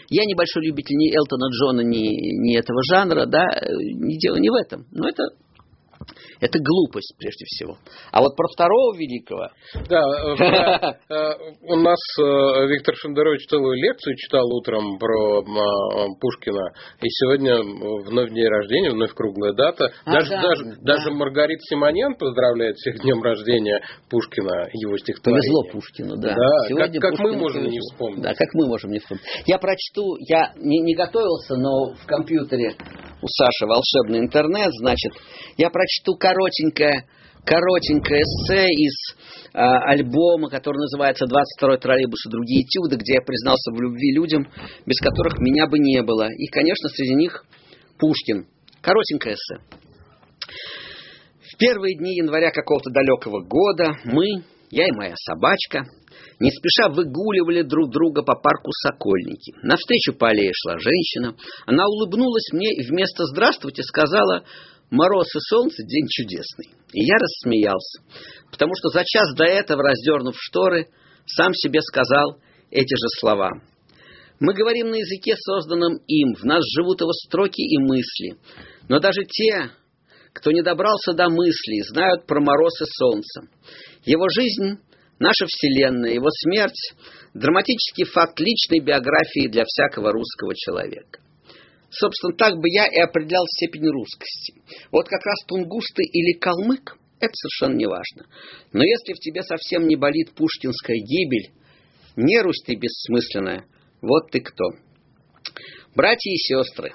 Я 0.09 0.25
небольшой 0.25 0.67
любитель 0.67 0.97
ни 0.97 1.17
Элтона 1.17 1.49
Джона, 1.51 1.81
ни, 1.81 2.41
ни 2.41 2.57
этого 2.57 2.81
жанра, 2.83 3.27
да, 3.27 3.45
э, 3.45 3.67
не 3.95 4.19
дело 4.19 4.37
не 4.37 4.51
в 4.51 4.55
этом. 4.55 4.87
Но 4.93 5.09
это 5.09 5.25
это 6.41 6.59
глупость, 6.59 7.15
прежде 7.19 7.45
всего. 7.47 7.77
А 8.13 8.21
вот 8.21 8.37
про 8.37 8.49
второго 8.49 8.97
великого... 8.97 9.49
Да, 9.89 10.01
э, 10.01 11.15
э, 11.15 11.33
у 11.63 11.77
нас 11.77 11.99
э, 12.19 12.67
Виктор 12.69 12.95
Шендерович 12.97 13.47
целую 13.49 13.77
лекцию 13.77 14.17
читал 14.17 14.47
утром 14.53 14.99
про 14.99 15.43
Пушкина. 16.21 16.73
И 17.01 17.09
сегодня 17.09 17.59
вновь 17.63 18.31
день 18.31 18.49
рождения, 18.49 18.91
вновь 18.91 19.15
круглая 19.15 19.53
дата. 19.53 19.93
А, 20.05 20.13
даже, 20.13 20.31
да, 20.31 20.43
даже, 20.43 20.65
да. 20.65 20.77
даже 20.83 21.11
Маргарита 21.11 21.63
Симонян 21.69 22.15
поздравляет 22.17 22.77
всех 22.77 23.01
днем 23.01 23.23
рождения 23.23 23.81
Пушкина, 24.11 24.69
его 24.73 24.97
стихотворения. 24.99 25.41
Повезло 25.41 25.73
Пушкину, 25.73 26.17
да. 26.17 26.35
да 26.35 26.87
как, 26.87 26.93
как 27.01 27.19
мы 27.19 27.37
можем 27.37 27.63
повезло. 27.63 27.73
не 27.73 27.81
вспомнить. 27.81 28.23
Да, 28.23 28.35
как 28.35 28.55
мы 28.55 28.67
можем 28.67 28.91
не 28.91 28.99
вспомнить. 28.99 29.25
Я 29.47 29.59
прочту, 29.59 30.17
я 30.29 30.53
не, 30.57 30.81
не 30.81 30.95
готовился, 30.95 31.57
но 31.57 31.95
в 31.95 32.07
компьютере 32.07 32.75
у 33.23 33.27
Саши 33.29 33.67
волшебный 33.67 34.21
интернет, 34.21 34.71
значит, 34.79 35.13
я 35.57 35.71
прочту 35.71 35.86
коротенькое, 36.19 37.07
коротенькое 37.45 38.23
эссе 38.23 38.67
из 38.67 38.95
э, 39.55 39.59
альбома, 39.59 40.51
который 40.51 40.79
называется 40.79 41.27
«22-й 41.27 41.79
троллейбус 41.79 42.27
и 42.27 42.31
другие 42.31 42.63
этюды», 42.63 42.97
где 42.97 43.15
я 43.15 43.21
признался 43.21 43.73
в 43.73 43.81
любви 43.81 44.15
людям, 44.15 44.49
без 44.85 44.99
которых 45.01 45.39
меня 45.39 45.67
бы 45.67 45.79
не 45.79 46.03
было. 46.03 46.29
И, 46.31 46.47
конечно, 46.47 46.89
среди 46.89 47.15
них 47.15 47.45
Пушкин. 47.99 48.47
Коротенькое 48.83 49.35
эссе. 49.35 49.61
В 51.53 51.59
первые 51.59 51.97
дни 51.97 52.17
января 52.17 52.51
какого-то 52.51 52.91
далекого 52.91 53.43
года 53.43 53.97
мы, 54.05 54.45
я 54.71 54.87
и 54.87 54.93
моя 54.93 55.15
собачка, 55.17 55.85
не 56.39 56.51
спеша 56.51 56.91
выгуливали 56.91 57.63
друг 57.63 57.91
друга 57.91 58.23
по 58.23 58.35
парку 58.35 58.71
Сокольники. 58.73 59.55
Навстречу 59.63 60.13
по 60.13 60.29
аллее 60.29 60.53
шла 60.53 60.79
женщина. 60.79 61.35
Она 61.65 61.87
улыбнулась 61.87 62.53
мне 62.53 62.75
и 62.75 62.87
вместо 62.87 63.25
«здравствуйте» 63.25 63.83
сказала 63.83 64.45
«мороз 64.91 65.27
и 65.35 65.41
солнце, 65.41 65.83
день 65.85 66.07
чудесный». 66.09 66.71
И 66.93 67.05
я 67.05 67.17
рассмеялся, 67.17 68.03
потому 68.51 68.73
что 68.77 68.89
за 68.89 69.05
час 69.05 69.35
до 69.37 69.45
этого, 69.45 69.83
раздернув 69.83 70.37
шторы, 70.39 70.89
сам 71.27 71.53
себе 71.55 71.81
сказал 71.83 72.39
эти 72.71 72.95
же 72.95 73.09
слова. 73.19 73.51
Мы 74.39 74.55
говорим 74.55 74.91
на 74.91 74.97
языке, 74.97 75.35
созданном 75.37 75.97
им, 76.07 76.35
в 76.35 76.45
нас 76.45 76.63
живут 76.77 77.01
его 77.01 77.13
строки 77.13 77.63
и 77.63 77.79
мысли. 77.79 78.37
Но 78.89 79.01
даже 79.01 79.25
те, 79.25 79.71
кто 80.33 80.53
не 80.53 80.63
добрался 80.63 81.15
до 81.15 81.29
мыслей, 81.31 81.83
знают 81.83 82.27
про 82.27 82.41
мороз 82.41 82.81
и 82.83 82.85
солнце. 82.85 83.49
Его 84.05 84.29
жизнь 84.29 84.79
Наша 85.19 85.47
Вселенная, 85.47 86.13
его 86.13 86.29
смерть– 86.31 86.93
драматический 87.35 88.05
факт 88.05 88.39
личной 88.39 88.81
биографии 88.81 89.49
для 89.49 89.65
всякого 89.65 90.13
русского 90.13 90.55
человека. 90.55 91.21
Собственно, 91.99 92.37
так 92.37 92.59
бы 92.61 92.69
я 92.69 92.87
и 92.87 92.99
определял 93.01 93.47
степень 93.47 93.89
русскости. 93.89 94.55
Вот 94.93 95.09
как 95.09 95.25
раз 95.25 95.45
тунгусты 95.47 96.03
или 96.03 96.39
калмык– 96.39 96.99
это 97.21 97.33
совершенно 97.33 97.79
не 97.79 97.87
важно. 97.87 98.27
Но 98.73 98.85
если 98.85 99.15
в 99.15 99.19
тебе 99.19 99.43
совсем 99.43 99.87
не 99.87 99.97
болит 99.97 100.33
пушкинская 100.35 100.97
гибель, 100.97 101.53
не 102.17 102.39
Русь 102.43 102.63
ты 102.67 102.75
бессмысленная, 102.75 103.65
вот 104.03 104.31
ты 104.31 104.41
кто. 104.41 104.73
Братья 105.95 106.31
и 106.31 106.37
сестры, 106.37 106.93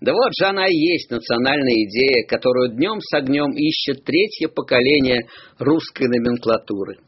да 0.00 0.12
вот 0.12 0.30
же 0.38 0.46
она 0.46 0.68
и 0.68 0.74
есть 0.74 1.10
национальная 1.10 1.84
идея, 1.88 2.24
которую 2.28 2.76
днем 2.76 3.00
с 3.00 3.12
огнем 3.16 3.50
ищет 3.50 4.04
третье 4.04 4.46
поколение 4.46 5.26
русской 5.58 6.06
номенклатуры. 6.06 6.98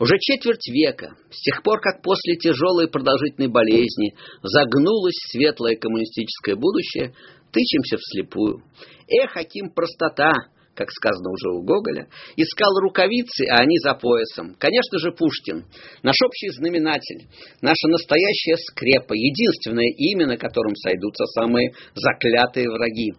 Уже 0.00 0.14
четверть 0.20 0.68
века, 0.68 1.16
с 1.30 1.40
тех 1.42 1.62
пор, 1.64 1.80
как 1.80 2.02
после 2.02 2.36
тяжелой 2.36 2.88
продолжительной 2.88 3.48
болезни 3.48 4.14
загнулось 4.42 5.16
светлое 5.32 5.74
коммунистическое 5.74 6.54
будущее, 6.54 7.14
тычемся 7.50 7.96
вслепую. 7.96 8.62
Эх, 9.08 9.32
каким 9.32 9.70
простота, 9.70 10.32
как 10.74 10.92
сказано 10.92 11.30
уже 11.30 11.50
у 11.50 11.62
Гоголя, 11.64 12.06
искал 12.36 12.78
рукавицы, 12.80 13.46
а 13.50 13.62
они 13.62 13.76
за 13.78 13.94
поясом. 13.94 14.54
Конечно 14.54 15.00
же, 15.00 15.10
Пушкин, 15.10 15.64
наш 16.04 16.14
общий 16.24 16.50
знаменатель, 16.50 17.26
наша 17.60 17.88
настоящая 17.88 18.56
скрепа, 18.56 19.14
единственное 19.14 19.90
имя, 19.96 20.28
на 20.28 20.36
котором 20.36 20.76
сойдутся 20.76 21.24
самые 21.34 21.72
заклятые 21.96 22.70
враги. 22.70 23.14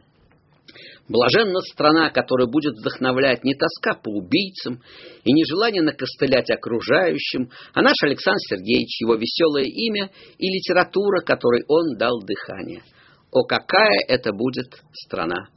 Блаженна 1.10 1.60
страна, 1.62 2.12
которая 2.12 2.48
будет 2.48 2.76
вдохновлять 2.76 3.44
не 3.44 3.56
тоска 3.56 4.00
по 4.00 4.10
убийцам 4.10 4.84
и 5.24 5.34
не 5.34 5.44
желание 5.44 5.82
накостылять 5.82 6.52
окружающим, 6.52 7.50
а 7.74 7.82
наш 7.82 7.96
Александр 8.04 8.40
Сергеевич, 8.48 9.02
его 9.02 9.16
веселое 9.16 9.64
имя 9.64 10.12
и 10.38 10.48
литература, 10.48 11.22
которой 11.22 11.64
он 11.68 11.98
дал 11.98 12.22
дыхание. 12.22 12.84
О, 13.32 13.44
какая 13.44 14.00
это 14.08 14.34
будет 14.34 14.82
страна! 14.94 15.50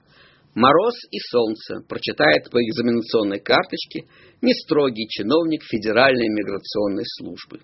Мороз 0.55 0.94
и 1.11 1.18
солнце 1.30 1.80
прочитает 1.88 2.50
по 2.50 2.59
экзаменационной 2.59 3.40
карточке 3.40 4.05
не 4.42 4.53
строгий 4.53 5.09
чиновник 5.09 5.62
Федеральной 5.64 6.28
миграционной 6.28 7.05
службы. 7.07 7.61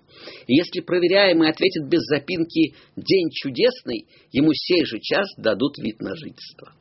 И 0.47 0.55
если 0.55 0.81
проверяемый 0.81 1.51
ответит 1.51 1.87
без 1.89 2.01
запинки 2.05 2.75
«день 2.97 3.29
чудесный», 3.31 4.07
ему 4.33 4.53
сей 4.55 4.87
же 4.87 4.99
час 5.01 5.27
дадут 5.37 5.77
вид 5.79 6.01
на 6.01 6.17
жительство. 6.17 6.73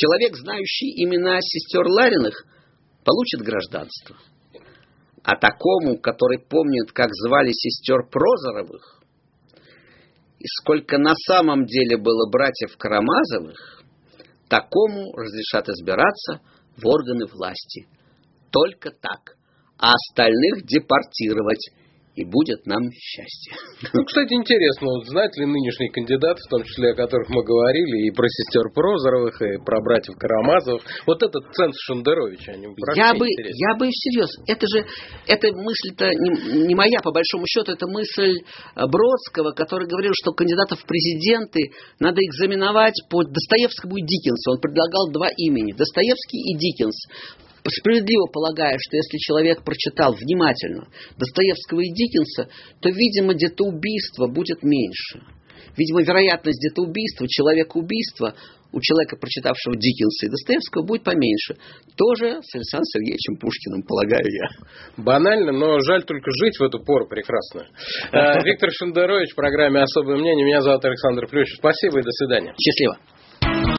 Человек, 0.00 0.36
знающий 0.36 1.02
имена 1.02 1.40
сестер 1.40 1.84
Лариных, 1.84 2.46
получит 3.04 3.40
гражданство. 3.40 4.16
А 5.24 5.34
такому, 5.34 5.98
который 5.98 6.38
помнит, 6.38 6.92
как 6.92 7.08
звали 7.12 7.50
сестер 7.50 8.06
Прозоровых, 8.08 9.02
и 10.38 10.44
сколько 10.60 10.98
на 10.98 11.14
самом 11.26 11.66
деле 11.66 11.96
было 11.96 12.30
братьев 12.30 12.76
Карамазовых, 12.78 13.82
такому 14.48 15.16
разрешат 15.16 15.68
избираться 15.68 16.42
в 16.76 16.86
органы 16.86 17.26
власти. 17.26 17.88
Только 18.52 18.90
так. 18.92 19.36
А 19.78 19.94
остальных 19.94 20.64
депортировать 20.64 21.70
и 22.18 22.24
будет 22.24 22.66
нам 22.66 22.82
счастье. 22.90 23.54
Ну, 23.94 24.04
кстати, 24.04 24.34
интересно, 24.34 24.88
вот 24.88 25.06
знают 25.06 25.36
ли 25.36 25.46
нынешние 25.46 25.90
кандидаты, 25.90 26.40
в 26.46 26.50
том 26.50 26.62
числе 26.64 26.90
о 26.90 26.94
которых 26.94 27.28
мы 27.30 27.42
говорили, 27.42 28.06
и 28.06 28.10
про 28.10 28.26
сестер 28.28 28.70
Прозоровых, 28.74 29.40
и 29.40 29.58
про 29.64 29.80
братьев 29.80 30.16
Карамазовых, 30.18 30.82
вот 31.06 31.22
этот 31.22 31.42
ценз 31.54 31.74
Шендерович, 31.86 32.48
они 32.48 32.66
я 32.94 33.14
бы, 33.14 33.26
я 33.26 33.74
бы 33.78 33.88
всерьез, 33.90 34.30
это 34.46 34.66
же, 34.66 34.84
эта 35.26 35.48
мысль-то 35.54 36.10
не, 36.10 36.66
не 36.66 36.74
моя, 36.74 36.98
по 37.02 37.12
большому 37.12 37.46
счету, 37.46 37.72
это 37.72 37.86
мысль 37.86 38.34
э, 38.38 38.86
Бродского, 38.86 39.52
который 39.52 39.88
говорил, 39.88 40.12
что 40.14 40.32
кандидатов 40.32 40.80
в 40.80 40.86
президенты 40.86 41.70
надо 41.98 42.20
экзаменовать 42.20 42.98
по 43.08 43.22
Достоевскому 43.22 43.96
и 43.96 44.02
Диккенсу. 44.02 44.52
Он 44.52 44.60
предлагал 44.60 45.10
два 45.12 45.28
имени, 45.36 45.72
Достоевский 45.72 46.52
и 46.52 46.56
Диккенс 46.58 46.98
справедливо 47.66 48.26
полагая, 48.26 48.76
что 48.78 48.96
если 48.96 49.18
человек 49.18 49.64
прочитал 49.64 50.14
внимательно 50.14 50.88
Достоевского 51.16 51.80
и 51.80 51.92
Диккенса, 51.92 52.48
то, 52.80 52.88
видимо, 52.90 53.34
где-то 53.34 53.64
убийство 53.64 54.26
будет 54.26 54.62
меньше. 54.62 55.20
Видимо, 55.76 56.02
вероятность 56.02 56.58
где-то 56.58 56.82
убийства, 56.82 57.26
человека 57.28 57.76
убийства 57.76 58.34
у 58.72 58.80
человека, 58.80 59.16
прочитавшего 59.16 59.76
Диккенса 59.76 60.26
и 60.26 60.30
Достоевского, 60.30 60.82
будет 60.84 61.04
поменьше. 61.04 61.56
Тоже 61.96 62.42
с 62.42 62.54
Александром 62.54 62.84
Сергеевичем 62.84 63.36
Пушкиным, 63.36 63.82
полагаю 63.82 64.26
я. 64.26 65.02
Банально, 65.02 65.52
но 65.52 65.80
жаль 65.80 66.04
только 66.04 66.30
жить 66.32 66.58
в 66.58 66.62
эту 66.62 66.80
пору 66.80 67.08
прекрасно. 67.08 67.66
Э, 68.12 68.42
Виктор 68.42 68.70
Шендерович 68.72 69.32
в 69.32 69.36
программе 69.36 69.80
«Особое 69.80 70.16
мнение». 70.16 70.44
Меня 70.44 70.60
зовут 70.60 70.84
Александр 70.84 71.28
Плющев. 71.28 71.56
Спасибо 71.58 72.00
и 72.00 72.02
до 72.02 72.10
свидания. 72.10 72.54
Счастливо. 72.58 72.98